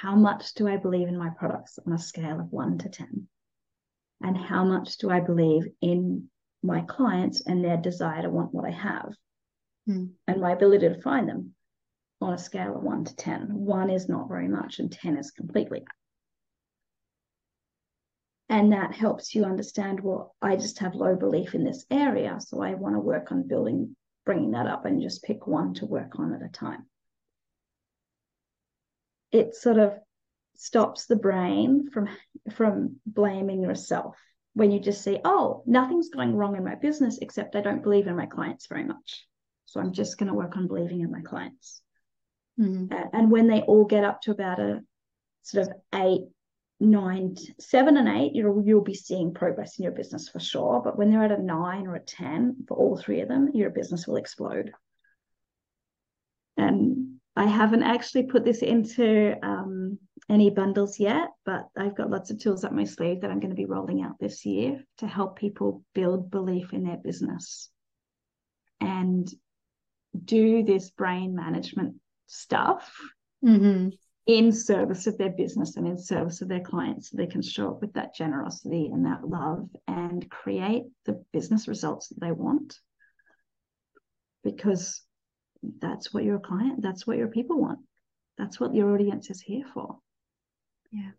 How 0.00 0.16
much 0.16 0.54
do 0.54 0.68
I 0.68 0.76
believe 0.76 1.08
in 1.08 1.18
my 1.18 1.30
products 1.30 1.78
on 1.86 1.92
a 1.92 1.98
scale 1.98 2.40
of 2.40 2.50
one 2.50 2.78
to 2.78 2.88
10? 2.88 3.28
And 4.22 4.36
how 4.36 4.64
much 4.64 4.98
do 4.98 5.10
I 5.10 5.20
believe 5.20 5.64
in 5.80 6.30
my 6.62 6.82
clients 6.82 7.42
and 7.46 7.64
their 7.64 7.76
desire 7.76 8.22
to 8.22 8.30
want 8.30 8.54
what 8.54 8.66
I 8.66 8.72
have? 8.72 9.12
mm. 9.88 10.10
and 10.26 10.40
my 10.40 10.52
ability 10.52 10.88
to 10.88 11.00
find 11.00 11.28
them 11.28 11.54
on 12.20 12.32
a 12.32 12.38
scale 12.38 12.76
of 12.76 12.82
one 12.82 13.04
to 13.04 13.16
10. 13.16 13.48
One 13.52 13.90
is 13.90 14.08
not 14.08 14.28
very 14.28 14.48
much, 14.48 14.78
and 14.78 14.90
10 14.90 15.16
is 15.18 15.30
completely. 15.30 15.84
And 18.50 18.72
that 18.72 18.92
helps 18.92 19.32
you 19.32 19.44
understand 19.44 20.00
well, 20.00 20.34
I 20.42 20.56
just 20.56 20.80
have 20.80 20.96
low 20.96 21.14
belief 21.14 21.54
in 21.54 21.64
this 21.64 21.86
area. 21.88 22.36
So 22.40 22.60
I 22.60 22.74
want 22.74 22.96
to 22.96 23.00
work 23.00 23.30
on 23.30 23.46
building, 23.46 23.94
bringing 24.26 24.50
that 24.50 24.66
up 24.66 24.84
and 24.84 25.00
just 25.00 25.22
pick 25.22 25.46
one 25.46 25.72
to 25.74 25.86
work 25.86 26.18
on 26.18 26.34
at 26.34 26.42
a 26.42 26.48
time. 26.48 26.84
It 29.30 29.54
sort 29.54 29.78
of 29.78 29.94
stops 30.56 31.06
the 31.06 31.14
brain 31.14 31.88
from 31.90 32.08
from 32.52 32.96
blaming 33.06 33.62
yourself 33.62 34.16
when 34.54 34.72
you 34.72 34.80
just 34.80 35.02
say, 35.02 35.20
oh, 35.24 35.62
nothing's 35.64 36.10
going 36.10 36.34
wrong 36.34 36.56
in 36.56 36.64
my 36.64 36.74
business 36.74 37.18
except 37.22 37.54
I 37.54 37.60
don't 37.60 37.84
believe 37.84 38.08
in 38.08 38.16
my 38.16 38.26
clients 38.26 38.66
very 38.66 38.84
much. 38.84 39.26
So 39.66 39.78
I'm 39.78 39.92
just 39.92 40.18
going 40.18 40.26
to 40.26 40.34
work 40.34 40.56
on 40.56 40.66
believing 40.66 41.02
in 41.02 41.12
my 41.12 41.20
clients. 41.20 41.80
Mm-hmm. 42.58 42.92
And 43.12 43.30
when 43.30 43.46
they 43.46 43.60
all 43.60 43.84
get 43.84 44.02
up 44.02 44.22
to 44.22 44.32
about 44.32 44.58
a 44.58 44.80
sort 45.42 45.68
of 45.68 45.72
eight, 45.94 46.22
nine, 46.80 47.36
seven, 47.58 47.96
and 47.96 48.08
eight, 48.08 48.32
you'll 48.34 48.62
you'll 48.64 48.80
be 48.80 48.94
seeing 48.94 49.34
progress 49.34 49.78
in 49.78 49.84
your 49.84 49.92
business 49.92 50.28
for 50.28 50.40
sure. 50.40 50.80
But 50.82 50.98
when 50.98 51.10
they're 51.10 51.24
at 51.24 51.38
a 51.38 51.42
nine 51.42 51.86
or 51.86 51.94
a 51.94 52.00
ten 52.00 52.64
for 52.66 52.76
all 52.76 52.96
three 52.96 53.20
of 53.20 53.28
them, 53.28 53.50
your 53.54 53.70
business 53.70 54.06
will 54.06 54.16
explode. 54.16 54.72
And 56.56 57.20
I 57.36 57.46
haven't 57.46 57.84
actually 57.84 58.24
put 58.24 58.44
this 58.44 58.62
into 58.62 59.34
um, 59.42 59.98
any 60.28 60.50
bundles 60.50 60.98
yet, 60.98 61.28
but 61.44 61.68
I've 61.76 61.96
got 61.96 62.10
lots 62.10 62.30
of 62.30 62.38
tools 62.38 62.64
up 62.64 62.72
my 62.72 62.84
sleeve 62.84 63.20
that 63.20 63.30
I'm 63.30 63.40
going 63.40 63.50
to 63.50 63.56
be 63.56 63.66
rolling 63.66 64.02
out 64.02 64.18
this 64.18 64.44
year 64.44 64.82
to 64.98 65.06
help 65.06 65.38
people 65.38 65.82
build 65.94 66.30
belief 66.30 66.72
in 66.72 66.84
their 66.84 66.98
business. 66.98 67.70
And 68.80 69.30
do 70.24 70.62
this 70.64 70.90
brain 70.90 71.34
management 71.34 71.96
stuff 72.26 72.92
mm-hmm. 73.44 73.90
In 74.30 74.52
service 74.52 75.08
of 75.08 75.18
their 75.18 75.30
business 75.30 75.76
and 75.76 75.88
in 75.88 75.98
service 75.98 76.40
of 76.40 76.46
their 76.46 76.60
clients 76.60 77.10
so 77.10 77.16
they 77.16 77.26
can 77.26 77.42
show 77.42 77.70
up 77.70 77.80
with 77.80 77.92
that 77.94 78.14
generosity 78.14 78.86
and 78.86 79.04
that 79.04 79.26
love 79.26 79.68
and 79.88 80.30
create 80.30 80.84
the 81.04 81.24
business 81.32 81.66
results 81.66 82.08
that 82.08 82.20
they 82.20 82.30
want 82.30 82.78
because 84.44 85.02
that's 85.80 86.14
what 86.14 86.22
your 86.22 86.38
client 86.38 86.80
that's 86.80 87.08
what 87.08 87.16
your 87.16 87.26
people 87.26 87.60
want 87.60 87.80
that's 88.38 88.60
what 88.60 88.72
your 88.72 88.94
audience 88.94 89.30
is 89.30 89.40
here 89.40 89.64
for 89.74 89.98
yeah 90.92 91.10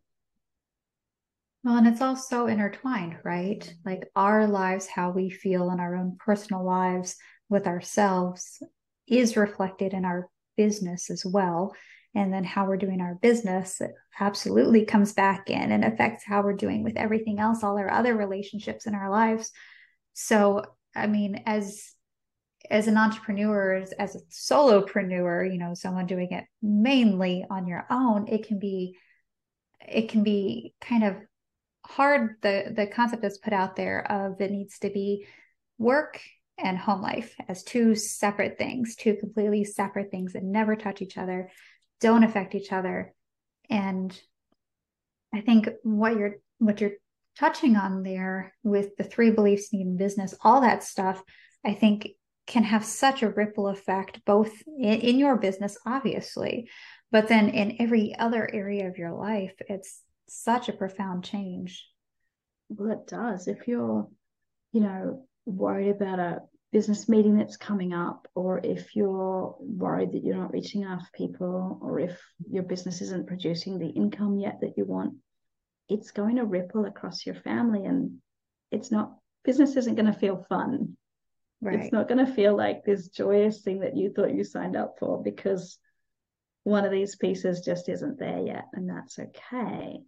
well, 1.64 1.78
and 1.78 1.88
it's 1.88 2.02
all 2.02 2.16
so 2.16 2.48
intertwined, 2.48 3.18
right? 3.24 3.72
Like 3.86 4.10
our 4.16 4.48
lives, 4.48 4.88
how 4.88 5.12
we 5.12 5.30
feel 5.30 5.70
in 5.70 5.80
our 5.80 5.96
own 5.96 6.18
personal 6.20 6.66
lives 6.66 7.18
with 7.50 7.68
ourselves 7.68 8.64
is 9.08 9.38
reflected 9.38 9.94
in 9.94 10.04
our 10.04 10.28
business 10.58 11.12
as 11.12 11.24
well. 11.24 11.76
And 12.14 12.34
then 12.34 12.44
how 12.44 12.66
we're 12.66 12.78
doing 12.78 13.00
our 13.00 13.16
business 13.16 13.82
absolutely 14.20 14.86
comes 14.86 15.14
back 15.14 15.50
in 15.50 15.72
and 15.72 15.86
affects 15.86 16.26
how 16.26 16.42
we're 16.42 16.54
doing 16.54 16.84
with 16.84 16.98
everything 16.98 17.40
else, 17.40 17.64
all 17.64 17.78
our 17.78 17.90
other 17.90 18.16
relationships 18.16 18.86
in 18.86 18.94
our 18.94 19.10
lives. 19.10 19.52
So, 20.14 20.64
I 20.94 21.08
mean, 21.08 21.44
as 21.46 21.94
as 22.70 22.88
an 22.88 22.98
entrepreneur, 22.98 23.74
as, 23.74 23.92
as 23.94 24.16
a 24.16 24.20
solopreneur, 24.30 25.52
you 25.52 25.58
know, 25.58 25.74
someone 25.74 26.06
doing 26.06 26.32
it 26.32 26.46
mainly 26.62 27.46
on 27.50 27.68
your 27.68 27.86
own, 27.90 28.28
it 28.28 28.48
can 28.48 28.60
be 28.60 28.98
it 29.88 30.10
can 30.10 30.24
be 30.24 30.74
kind 30.82 31.04
of 31.04 31.16
hard 31.86 32.36
the 32.42 32.74
the 32.76 32.88
concept 32.88 33.22
that's 33.22 33.38
put 33.38 33.54
out 33.54 33.76
there 33.76 34.10
of 34.12 34.40
it 34.40 34.52
needs 34.52 34.80
to 34.80 34.90
be 34.90 35.26
work 35.78 36.20
and 36.58 36.78
home 36.78 37.02
life 37.02 37.36
as 37.48 37.64
two 37.64 37.96
separate 37.96 38.58
things, 38.58 38.96
two 38.96 39.16
completely 39.16 39.64
separate 39.64 40.12
things 40.12 40.34
that 40.34 40.44
never 40.44 40.76
touch 40.76 41.02
each 41.02 41.18
other, 41.18 41.50
don't 42.02 42.24
affect 42.24 42.56
each 42.56 42.72
other. 42.72 43.14
And 43.70 44.20
I 45.34 45.42
think 45.42 45.70
what 45.84 46.18
you're 46.18 46.36
what 46.58 46.82
you're 46.82 46.92
touching 47.40 47.76
on 47.76 48.04
there 48.04 48.54
with 48.64 48.96
the 48.98 49.04
three 49.04 49.32
beliefs 49.32 49.70
in 49.72 49.98
business, 49.98 50.36
all 50.44 50.62
that 50.62 50.84
stuff, 50.84 51.24
I 51.66 51.74
think 51.74 52.10
can 52.48 52.64
have 52.64 52.84
such 52.84 53.24
a 53.24 53.30
ripple 53.30 53.68
effect 53.70 54.20
both 54.26 54.52
in, 54.68 55.00
in 55.00 55.20
your 55.20 55.38
business, 55.38 55.78
obviously, 55.86 56.70
but 57.12 57.28
then 57.28 57.50
in 57.50 57.78
every 57.80 58.16
other 58.18 58.50
area 58.52 58.88
of 58.88 58.98
your 58.98 59.14
life. 59.14 59.54
It's 59.70 60.02
such 60.28 60.70
a 60.70 60.74
profound 60.74 61.24
change. 61.24 61.88
Well, 62.70 62.92
it 62.92 63.08
does. 63.08 63.48
If 63.48 63.68
you're, 63.68 64.08
you 64.74 64.82
know, 64.82 65.26
worried 65.46 65.90
about 65.90 66.20
a 66.20 66.40
business 66.72 67.10
meeting 67.10 67.38
that's 67.38 67.58
coming 67.58 67.94
up, 67.94 68.28
or 68.36 68.62
if 68.64 68.96
you're 68.96 69.56
worried 69.60 70.14
that 70.14 70.24
you're 70.24 70.38
not 70.38 70.54
reaching 70.54 70.82
enough 70.82 71.10
people, 71.14 71.80
or 71.82 72.00
if 72.00 72.20
your 72.50 72.64
business 72.64 73.02
isn't 73.02 73.28
producing 73.28 73.78
the 73.78 73.90
income 73.90 74.38
yet 74.38 74.60
that 74.62 74.78
you 74.78 74.86
want, 74.86 75.16
it's 75.90 76.12
going 76.12 76.38
to 76.38 76.46
ripple 76.46 76.86
across 76.86 77.26
your 77.26 77.36
family. 77.36 77.86
And 77.86 78.18
it's 78.72 78.92
not, 78.92 79.16
business 79.44 79.76
isn't 79.76 79.96
going 79.96 80.12
to 80.12 80.20
feel 80.20 80.46
fun. 80.48 80.96
Right. 81.62 81.80
It's 81.80 81.92
not 81.92 82.08
going 82.08 82.26
to 82.26 82.34
feel 82.34 82.56
like 82.56 82.84
this 82.84 83.10
joyous 83.10 83.62
thing 83.62 83.82
that 83.82 83.96
you 83.96 84.12
thought 84.12 84.34
you 84.34 84.44
signed 84.44 84.76
up 84.76 84.96
for 85.00 85.22
because 85.22 85.78
one 86.64 86.86
of 86.86 86.92
these 86.92 87.16
pieces 87.16 87.62
just 87.62 87.90
isn't 87.90 88.18
there 88.18 88.40
yet. 88.40 88.66
And 88.74 88.90
that's 88.90 89.20
okay 89.20 90.00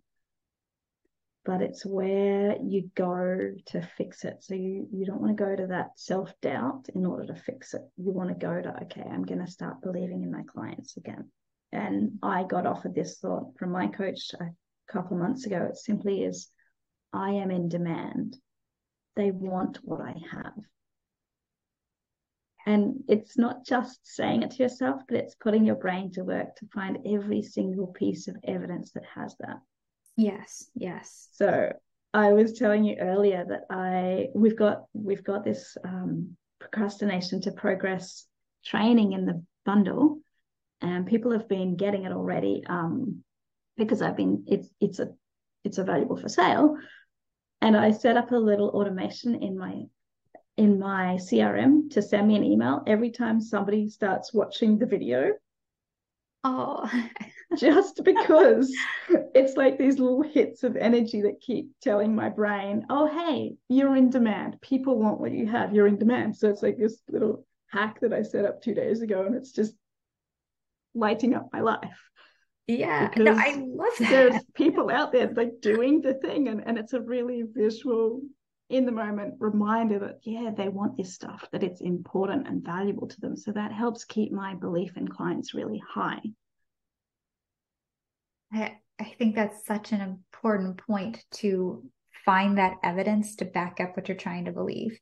but 1.45 1.61
it's 1.61 1.85
where 1.85 2.55
you 2.61 2.89
go 2.95 3.51
to 3.67 3.81
fix 3.97 4.23
it. 4.23 4.37
So 4.41 4.55
you, 4.55 4.87
you 4.91 5.05
don't 5.05 5.19
want 5.19 5.37
to 5.37 5.43
go 5.43 5.55
to 5.55 5.67
that 5.67 5.91
self 5.95 6.33
doubt 6.41 6.87
in 6.95 7.05
order 7.05 7.25
to 7.27 7.35
fix 7.35 7.73
it. 7.73 7.81
You 7.97 8.13
want 8.13 8.29
to 8.29 8.35
go 8.35 8.61
to, 8.61 8.83
okay, 8.83 9.03
I'm 9.03 9.23
going 9.23 9.45
to 9.45 9.51
start 9.51 9.81
believing 9.81 10.23
in 10.23 10.31
my 10.31 10.43
clients 10.43 10.95
again. 10.95 11.29
And 11.71 12.19
I 12.21 12.43
got 12.43 12.65
offered 12.65 12.95
this 12.95 13.19
thought 13.19 13.57
from 13.57 13.71
my 13.71 13.87
coach 13.87 14.31
a 14.39 14.51
couple 14.91 15.17
of 15.17 15.23
months 15.23 15.45
ago. 15.45 15.67
It 15.69 15.77
simply 15.77 16.23
is, 16.23 16.49
I 17.11 17.31
am 17.31 17.51
in 17.51 17.67
demand. 17.67 18.37
They 19.15 19.31
want 19.31 19.79
what 19.83 20.01
I 20.01 20.15
have. 20.31 20.53
And 22.65 23.03
it's 23.09 23.37
not 23.37 23.65
just 23.65 23.99
saying 24.03 24.43
it 24.43 24.51
to 24.51 24.63
yourself, 24.63 25.01
but 25.09 25.17
it's 25.17 25.35
putting 25.35 25.65
your 25.65 25.75
brain 25.75 26.11
to 26.13 26.23
work 26.23 26.55
to 26.57 26.67
find 26.73 26.99
every 27.05 27.41
single 27.41 27.87
piece 27.87 28.29
of 28.29 28.37
evidence 28.45 28.91
that 28.93 29.03
has 29.13 29.35
that. 29.41 29.59
Yes, 30.15 30.69
yes. 30.75 31.29
So 31.33 31.73
I 32.13 32.33
was 32.33 32.53
telling 32.53 32.83
you 32.83 32.97
earlier 32.99 33.45
that 33.47 33.61
I 33.69 34.27
we've 34.35 34.57
got 34.57 34.83
we've 34.93 35.23
got 35.23 35.43
this 35.43 35.75
um, 35.83 36.37
procrastination 36.59 37.41
to 37.41 37.51
progress 37.51 38.27
training 38.63 39.13
in 39.13 39.25
the 39.25 39.43
bundle, 39.65 40.19
and 40.81 41.07
people 41.07 41.31
have 41.31 41.47
been 41.47 41.75
getting 41.75 42.05
it 42.05 42.11
already 42.11 42.63
um, 42.67 43.23
because 43.77 44.01
I've 44.01 44.17
been 44.17 44.43
it's 44.47 44.69
it's 44.79 44.99
a 44.99 45.09
it's 45.63 45.79
available 45.79 46.17
for 46.17 46.29
sale, 46.29 46.77
and 47.61 47.75
I 47.75 47.91
set 47.91 48.17
up 48.17 48.31
a 48.31 48.35
little 48.35 48.69
automation 48.69 49.41
in 49.41 49.57
my 49.57 49.83
in 50.55 50.77
my 50.77 51.17
CRM 51.17 51.89
to 51.91 52.01
send 52.03 52.27
me 52.27 52.35
an 52.35 52.43
email 52.43 52.83
every 52.85 53.09
time 53.09 53.41
somebody 53.41 53.89
starts 53.89 54.33
watching 54.33 54.77
the 54.77 54.85
video. 54.85 55.31
Oh, 56.43 56.89
just 57.57 58.01
because 58.03 58.73
it's 59.35 59.55
like 59.55 59.77
these 59.77 59.99
little 59.99 60.21
hits 60.21 60.63
of 60.63 60.75
energy 60.75 61.21
that 61.21 61.41
keep 61.41 61.69
telling 61.81 62.15
my 62.15 62.29
brain, 62.29 62.85
oh, 62.89 63.07
hey, 63.07 63.55
you're 63.69 63.95
in 63.95 64.09
demand. 64.09 64.57
People 64.61 64.99
want 64.99 65.19
what 65.19 65.31
you 65.31 65.47
have. 65.47 65.73
You're 65.73 65.87
in 65.87 65.97
demand. 65.97 66.35
So 66.35 66.49
it's 66.49 66.63
like 66.63 66.77
this 66.77 66.99
little 67.09 67.45
hack 67.67 67.99
that 68.01 68.13
I 68.13 68.21
set 68.21 68.45
up 68.45 68.61
two 68.61 68.73
days 68.73 69.01
ago, 69.01 69.25
and 69.25 69.35
it's 69.35 69.51
just 69.51 69.73
lighting 70.93 71.33
up 71.33 71.49
my 71.51 71.61
life. 71.61 71.99
Yeah, 72.67 73.09
no, 73.17 73.35
I 73.37 73.55
love 73.55 73.91
that. 73.99 74.09
There's 74.09 74.43
people 74.53 74.89
out 74.89 75.11
there 75.11 75.29
like 75.35 75.59
doing 75.61 76.01
the 76.01 76.13
thing, 76.13 76.47
and, 76.47 76.63
and 76.65 76.77
it's 76.77 76.93
a 76.93 77.01
really 77.01 77.43
visual, 77.45 78.21
in 78.73 78.85
the 78.85 78.91
moment 78.91 79.35
reminder 79.39 79.99
that, 79.99 80.19
yeah, 80.23 80.51
they 80.55 80.67
want 80.67 80.97
this 80.97 81.13
stuff, 81.13 81.47
that 81.51 81.63
it's 81.63 81.81
important 81.81 82.47
and 82.47 82.63
valuable 82.63 83.07
to 83.07 83.21
them. 83.21 83.35
So 83.37 83.51
that 83.51 83.71
helps 83.71 84.03
keep 84.03 84.31
my 84.31 84.55
belief 84.55 84.97
in 84.97 85.07
clients 85.07 85.53
really 85.53 85.81
high 85.87 86.21
I, 88.53 88.77
I 88.99 89.13
think 89.17 89.35
that's 89.35 89.65
such 89.65 89.91
an 89.91 90.01
important 90.01 90.77
point 90.77 91.23
to 91.35 91.83
find 92.25 92.57
that 92.57 92.77
evidence 92.83 93.35
to 93.37 93.45
back 93.45 93.79
up 93.79 93.95
what 93.95 94.07
you're 94.07 94.17
trying 94.17 94.45
to 94.45 94.51
believe. 94.51 94.97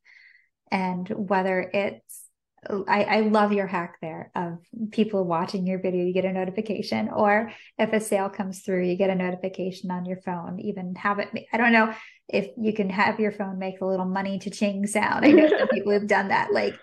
And 0.72 1.08
whether 1.10 1.70
it's, 1.74 2.24
I, 2.70 3.04
I 3.04 3.20
love 3.22 3.54
your 3.54 3.66
hack 3.66 3.98
there 4.02 4.32
of 4.36 4.60
people 4.92 5.26
watching 5.26 5.66
your 5.66 5.80
video, 5.80 6.06
you 6.06 6.14
get 6.14 6.26
a 6.26 6.32
notification, 6.32 7.10
or 7.10 7.52
if 7.80 7.92
a 7.92 8.00
sale 8.00 8.30
comes 8.30 8.62
through, 8.62 8.86
you 8.86 8.96
get 8.96 9.10
a 9.10 9.16
notification 9.16 9.90
on 9.90 10.06
your 10.06 10.22
phone. 10.22 10.60
Even 10.60 10.94
have 10.96 11.18
it, 11.18 11.30
I 11.52 11.58
don't 11.58 11.74
know 11.74 11.94
if 12.30 12.50
you 12.58 12.74
can 12.74 12.90
have 12.92 13.20
your 13.20 13.32
phone 13.32 13.58
make 13.58 13.82
a 13.82 13.86
little 13.86 14.06
money 14.06 14.38
to 14.40 14.52
ching 14.52 14.86
sound. 14.86 15.26
I 15.26 15.32
know 15.32 15.48
some 15.48 15.68
people 15.72 15.92
have 15.92 16.08
done 16.08 16.28
that. 16.28 16.54
Like 16.54 16.76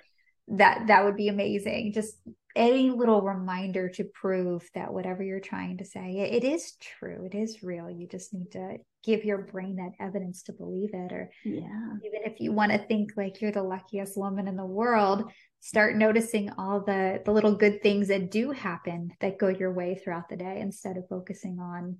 that, 0.48 0.88
that 0.88 1.04
would 1.04 1.16
be 1.16 1.28
amazing. 1.28 1.92
Just 1.92 2.18
any 2.56 2.90
little 2.90 3.22
reminder 3.22 3.88
to 3.88 4.04
prove 4.04 4.68
that 4.74 4.92
whatever 4.92 5.22
you're 5.22 5.40
trying 5.40 5.78
to 5.78 5.84
say 5.84 6.18
it, 6.18 6.42
it 6.42 6.44
is 6.44 6.76
true 6.80 7.24
it 7.24 7.34
is 7.37 7.62
real. 7.62 7.90
You 7.90 8.06
just 8.08 8.32
need 8.32 8.52
to 8.52 8.78
give 9.04 9.24
your 9.24 9.38
brain 9.38 9.76
that 9.76 10.04
evidence 10.04 10.42
to 10.44 10.52
believe 10.52 10.90
it 10.92 11.12
or 11.12 11.30
yeah. 11.44 11.92
even 12.04 12.22
if 12.24 12.40
you 12.40 12.52
want 12.52 12.72
to 12.72 12.78
think 12.78 13.12
like 13.16 13.40
you're 13.40 13.52
the 13.52 13.62
luckiest 13.62 14.16
woman 14.16 14.48
in 14.48 14.56
the 14.56 14.66
world 14.66 15.30
start 15.61 15.96
noticing 15.96 16.50
all 16.58 16.80
the 16.80 17.20
the 17.24 17.32
little 17.32 17.54
good 17.54 17.82
things 17.82 18.08
that 18.08 18.30
do 18.30 18.50
happen 18.50 19.11
that 19.20 19.38
go 19.38 19.48
your 19.48 19.72
way 19.72 19.94
throughout 19.94 20.28
the 20.28 20.37
day 20.37 20.61
instead 20.61 20.96
of 20.96 21.08
focusing 21.08 21.58
on 21.61 21.98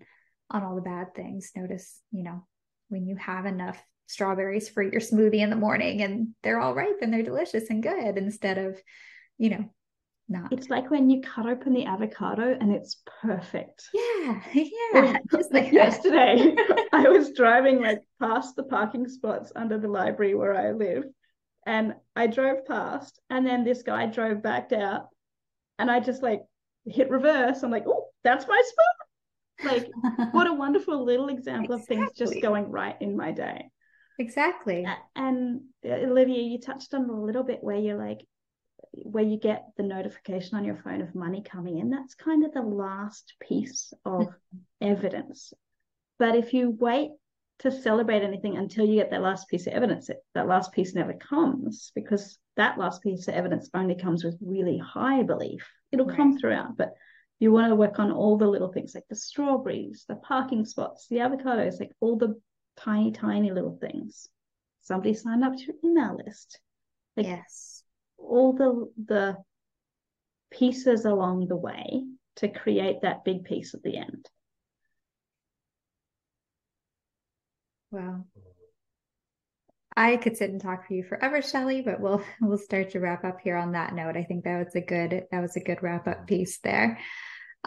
on 0.50 0.62
all 0.62 0.76
the 0.76 0.82
bad 0.82 1.14
things. 1.14 1.50
Notice 1.56 2.00
you 2.11 2.22
know 2.22 2.46
when 2.88 3.06
you 3.06 3.16
have 3.16 3.46
enough 3.46 3.82
strawberries 4.06 4.68
for 4.68 4.82
your 4.82 5.00
smoothie 5.00 5.40
in 5.40 5.50
the 5.50 5.56
morning 5.56 6.00
and 6.00 6.28
they're 6.42 6.61
all 6.61 6.74
ripe 6.74 6.98
and 7.02 7.12
they're 7.12 7.22
delicious 7.22 7.68
and 7.68 7.82
good 7.82 8.16
instead 8.16 8.56
of 8.56 8.80
you 9.37 9.50
know 9.50 9.64
not. 10.28 10.52
It's 10.52 10.68
like 10.68 10.90
when 10.90 11.08
you 11.08 11.20
cut 11.22 11.46
open 11.46 11.72
the 11.72 11.86
avocado 11.86 12.56
and 12.60 12.72
it's 12.72 13.02
perfect. 13.22 13.88
Yeah, 13.94 14.40
yeah. 14.54 15.16
Just 15.30 15.52
like 15.52 15.72
yesterday, 15.72 16.54
I 16.92 17.08
was 17.08 17.32
driving 17.32 17.80
like 17.80 18.02
past 18.20 18.56
the 18.56 18.64
parking 18.64 19.08
spots 19.08 19.52
under 19.56 19.78
the 19.78 19.88
library 19.88 20.34
where 20.34 20.54
I 20.54 20.72
live, 20.72 21.04
and 21.66 21.94
I 22.14 22.26
drove 22.26 22.66
past, 22.66 23.20
and 23.30 23.46
then 23.46 23.64
this 23.64 23.82
guy 23.82 24.06
drove 24.06 24.42
back 24.42 24.72
out, 24.72 25.08
and 25.78 25.90
I 25.90 26.00
just 26.00 26.22
like 26.22 26.42
hit 26.86 27.10
reverse. 27.10 27.62
I'm 27.62 27.70
like, 27.70 27.84
oh, 27.86 28.06
that's 28.24 28.46
my 28.46 28.62
spot. 28.64 29.72
Like, 29.72 29.90
what 30.32 30.46
a 30.46 30.54
wonderful 30.54 31.04
little 31.04 31.28
example 31.28 31.74
exactly. 31.74 31.96
of 31.96 32.08
things 32.08 32.18
just 32.18 32.42
going 32.42 32.70
right 32.70 32.96
in 33.00 33.16
my 33.16 33.32
day. 33.32 33.70
Exactly. 34.18 34.86
And 35.14 35.62
uh, 35.84 35.92
Olivia, 35.92 36.42
you 36.42 36.60
touched 36.60 36.92
on 36.94 37.08
a 37.08 37.20
little 37.20 37.44
bit 37.44 37.62
where 37.62 37.76
you're 37.76 37.98
like, 37.98 38.20
where 38.92 39.24
you 39.24 39.38
get 39.38 39.68
the 39.77 39.83
notification 39.83 40.57
on 40.57 40.64
your 40.64 40.77
phone 40.77 41.01
of 41.01 41.14
money 41.14 41.42
coming 41.42 41.79
in, 41.79 41.90
that's 41.90 42.14
kind 42.14 42.44
of 42.44 42.53
the 42.53 42.62
last 42.62 43.35
piece 43.40 43.92
of 44.05 44.29
evidence. 44.81 45.53
But 46.18 46.37
if 46.37 46.53
you 46.53 46.70
wait 46.70 47.11
to 47.61 47.70
celebrate 47.70 48.22
anything 48.22 48.57
until 48.57 48.87
you 48.87 48.96
get 48.96 49.11
that 49.11 49.22
last 49.22 49.48
piece 49.48 49.66
of 49.66 49.72
evidence, 49.72 50.09
it, 50.09 50.18
that 50.35 50.46
last 50.46 50.72
piece 50.72 50.94
never 50.94 51.12
comes 51.14 51.92
because 51.94 52.38
that 52.57 52.79
last 52.79 53.03
piece 53.03 53.29
of 53.29 53.35
evidence 53.35 53.68
only 53.74 53.94
comes 53.94 54.24
with 54.24 54.38
really 54.40 54.79
high 54.79 55.22
belief. 55.22 55.68
It'll 55.92 56.07
right. 56.07 56.16
come 56.16 56.38
throughout, 56.38 56.77
but 56.77 56.92
you 57.40 57.53
want 57.53 57.70
to 57.70 57.77
work 57.77 57.98
on 57.98 58.11
all 58.11 58.37
the 58.37 58.48
little 58.48 58.72
things 58.72 58.94
like 58.94 59.07
the 59.09 59.16
strawberries, 59.16 60.05
the 60.09 60.16
parking 60.16 60.64
spots, 60.64 61.07
the 61.09 61.16
avocados, 61.16 61.79
like 61.79 61.92
all 62.01 62.16
the 62.16 62.40
tiny, 62.77 63.12
tiny 63.12 63.53
little 63.53 63.79
things. 63.81 64.29
Somebody 64.83 65.14
signed 65.14 65.44
up 65.44 65.55
to 65.57 65.62
your 65.62 65.74
email 65.85 66.20
list. 66.24 66.61
Like, 67.16 67.27
yes 67.27 67.77
all 68.18 68.52
the 68.52 68.92
the 69.07 69.37
pieces 70.50 71.04
along 71.04 71.48
the 71.48 71.57
way 71.57 72.04
to 72.37 72.48
create 72.48 73.02
that 73.02 73.24
big 73.24 73.44
piece 73.44 73.74
at 73.74 73.83
the 73.83 73.96
end. 73.96 74.28
Wow. 77.90 78.24
I 79.96 80.16
could 80.16 80.37
sit 80.37 80.50
and 80.50 80.61
talk 80.61 80.87
for 80.87 80.94
you 80.94 81.02
forever, 81.02 81.42
Shelly, 81.42 81.83
but 81.83 82.00
we'll 82.00 82.22
we'll 82.40 82.59
start 82.59 82.90
to 82.90 83.00
wrap 83.00 83.24
up 83.24 83.40
here 83.42 83.57
on 83.57 83.72
that 83.72 83.94
note. 83.94 84.16
I 84.16 84.24
think 84.24 84.44
that 84.44 84.64
was 84.64 84.74
a 84.76 84.81
good 84.81 85.24
that 85.31 85.40
was 85.40 85.57
a 85.57 85.61
good 85.61 85.83
wrap 85.83 86.07
up 86.07 86.26
piece 86.26 86.59
there. 86.59 86.98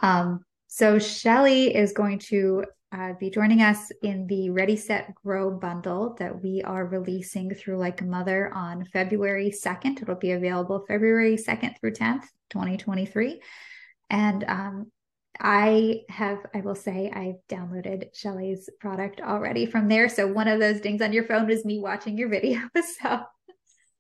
Um, 0.02 0.46
so 0.68 1.00
Shelly 1.00 1.76
is 1.76 1.92
going 1.92 2.20
to 2.20 2.64
uh, 2.92 3.14
be 3.20 3.30
joining 3.30 3.62
us 3.62 3.92
in 4.04 4.28
the 4.28 4.50
Ready 4.50 4.76
Set 4.76 5.16
Grow 5.16 5.52
bundle 5.52 6.16
that 6.20 6.42
we 6.42 6.62
are 6.64 6.86
releasing 6.86 7.54
through 7.54 7.78
Like 7.78 8.02
a 8.02 8.06
Mother 8.06 8.52
on 8.54 8.86
February 8.86 9.50
2nd. 9.52 10.02
It'll 10.02 10.16
be 10.16 10.32
available 10.32 10.84
February 10.88 11.38
2nd 11.38 11.80
through 11.80 11.94
10th, 11.94 12.24
2023. 12.50 13.42
And 14.10 14.44
um, 14.44 14.92
I 15.40 16.02
have, 16.10 16.40
I 16.54 16.60
will 16.60 16.76
say, 16.76 17.10
I've 17.10 17.36
downloaded 17.50 18.14
Shelly's 18.14 18.70
product 18.80 19.22
already 19.22 19.66
from 19.66 19.88
there. 19.88 20.10
So 20.10 20.28
one 20.28 20.50
of 20.50 20.60
those 20.60 20.82
dings 20.82 21.02
on 21.02 21.14
your 21.14 21.24
phone 21.24 21.48
was 21.48 21.64
me 21.64 21.80
watching 21.80 22.18
your 22.18 22.30
video. 22.30 22.60
So 23.02 23.22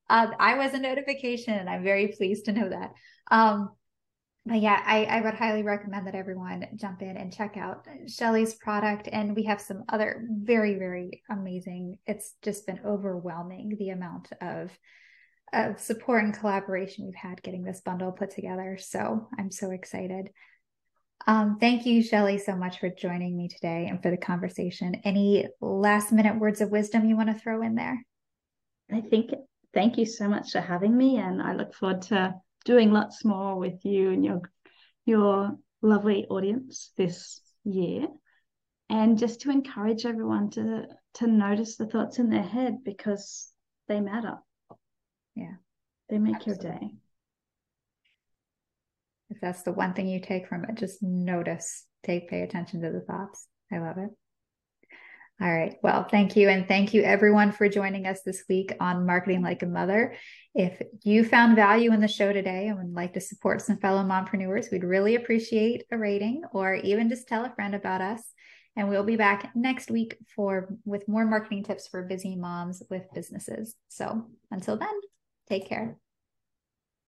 um, 0.10 0.34
I 0.38 0.58
was 0.58 0.74
a 0.74 0.80
notification, 0.80 1.54
and 1.54 1.70
I'm 1.70 1.86
very 1.86 2.10
pleased 2.10 2.46
to 2.46 2.52
know 2.52 2.68
that. 2.68 2.92
Um, 3.32 3.70
but 4.46 4.60
yeah, 4.60 4.82
I, 4.86 5.06
I 5.06 5.22
would 5.22 5.36
highly 5.36 5.62
recommend 5.62 6.08
that 6.08 6.16
everyone 6.16 6.66
jump 6.76 7.02
in 7.02 7.16
and 7.16 7.34
check 7.34 7.58
out 7.58 7.86
Shelly's 8.08 8.56
product. 8.56 9.08
And 9.12 9.36
we 9.36 9.44
have 9.44 9.62
some 9.62 9.84
other 9.88 10.26
very, 10.30 10.76
very 10.76 11.22
amazing. 11.30 12.00
It's 12.08 12.34
just 12.42 12.66
been 12.66 12.80
overwhelming 12.86 13.76
the 13.78 13.90
amount 13.90 14.30
of 14.42 14.72
of 15.54 15.80
support 15.82 16.24
and 16.24 16.34
collaboration 16.34 17.06
we've 17.06 17.14
had 17.14 17.44
getting 17.44 17.64
this 17.64 17.82
bundle 17.82 18.14
put 18.14 18.32
together. 18.32 18.78
So 18.80 19.28
I'm 19.38 19.52
so 19.52 19.72
excited. 19.72 20.30
Um, 21.28 21.58
thank 21.60 21.86
you, 21.86 22.02
Shelly, 22.02 22.38
so 22.38 22.56
much 22.56 22.80
for 22.80 22.90
joining 22.90 23.38
me 23.38 23.50
today 23.50 23.88
and 23.90 24.02
for 24.02 24.10
the 24.10 24.18
conversation. 24.18 25.02
Any 25.04 25.48
last 25.60 26.12
minute 26.12 26.40
words 26.40 26.62
of 26.62 26.72
wisdom 26.72 27.06
you 27.06 27.18
want 27.18 27.30
to 27.30 27.40
throw 27.40 27.62
in 27.62 27.76
there? 27.76 28.02
I 28.92 29.02
think 29.02 29.32
thank 29.74 29.98
you 29.98 30.06
so 30.06 30.28
much 30.28 30.52
for 30.52 30.62
having 30.62 30.96
me, 30.96 31.18
and 31.18 31.42
I 31.42 31.54
look 31.54 31.74
forward 31.76 32.02
to 32.04 32.36
doing 32.66 32.92
lots 32.92 33.26
more 33.26 33.58
with 33.58 33.84
you 33.86 34.12
and 34.12 34.24
your 34.24 34.42
your 35.06 35.58
lovely 35.82 36.26
audience 36.28 36.92
this 36.98 37.42
year. 37.64 38.08
And 38.90 39.18
just 39.18 39.42
to 39.42 39.52
encourage 39.52 40.06
everyone 40.06 40.50
to 40.52 40.86
to 41.16 41.28
notice 41.28 41.78
the 41.78 41.88
thoughts 41.88 42.20
in 42.20 42.30
their 42.30 42.44
head 42.44 42.84
because 42.84 43.52
they 43.88 44.00
matter. 44.00 44.36
Yeah. 45.36 45.56
They 46.10 46.18
make 46.18 46.36
Absolutely. 46.36 46.70
your 46.70 46.80
day. 46.80 46.88
If 49.30 49.38
that's 49.42 49.64
the 49.64 49.72
one 49.72 49.94
thing 49.94 50.10
you 50.10 50.20
take 50.20 50.48
from 50.48 50.66
it 50.66 50.76
just 50.76 51.02
notice 51.02 51.86
take 52.04 52.30
pay 52.30 52.42
attention 52.42 52.82
to 52.82 52.92
the 52.92 53.02
thoughts. 53.02 53.48
I 53.72 53.80
love 53.80 53.98
it 53.98 54.10
all 55.42 55.52
right. 55.52 55.76
Well, 55.82 56.04
thank 56.04 56.36
you. 56.36 56.50
And 56.50 56.68
thank 56.68 56.94
you 56.94 57.02
everyone 57.02 57.52
for 57.52 57.68
joining 57.68 58.06
us 58.06 58.22
this 58.22 58.44
week 58.48 58.76
on 58.80 59.08
Marketing 59.08 59.42
Like 59.42 59.64
a 59.64 59.66
Mother. 59.66 60.16
If 60.54 60.80
you 61.04 61.24
found 61.24 61.56
value 61.56 61.92
in 61.94 62.00
the 62.00 62.08
show 62.08 62.32
today 62.32 62.68
and 62.68 62.78
would 62.78 62.94
like 62.94 63.14
to 63.14 63.22
support 63.22 63.62
some 63.62 63.78
fellow 63.78 64.04
mompreneurs, 64.04 64.72
we'd 64.72 64.84
really 64.84 65.16
appreciate 65.16 65.86
a 65.92 65.98
rating 65.98 66.44
or 66.54 66.76
even 66.76 67.10
just 67.10 67.28
tell 67.28 67.44
a 67.44 67.56
friend 67.56 67.74
about 67.74 68.02
us. 68.02 68.22
And 68.76 68.88
we'll 68.88 69.04
be 69.04 69.16
back 69.16 69.52
next 69.56 69.90
week 69.90 70.16
for 70.36 70.76
with 70.86 71.08
more 71.08 71.26
marketing 71.26 71.64
tips 71.64 71.88
for 71.88 72.04
busy 72.04 72.36
moms 72.36 72.84
with 72.92 73.12
businesses. 73.16 73.76
So 73.88 74.28
until 74.52 74.78
then, 74.78 74.94
take 75.50 75.68
care. 75.68 75.98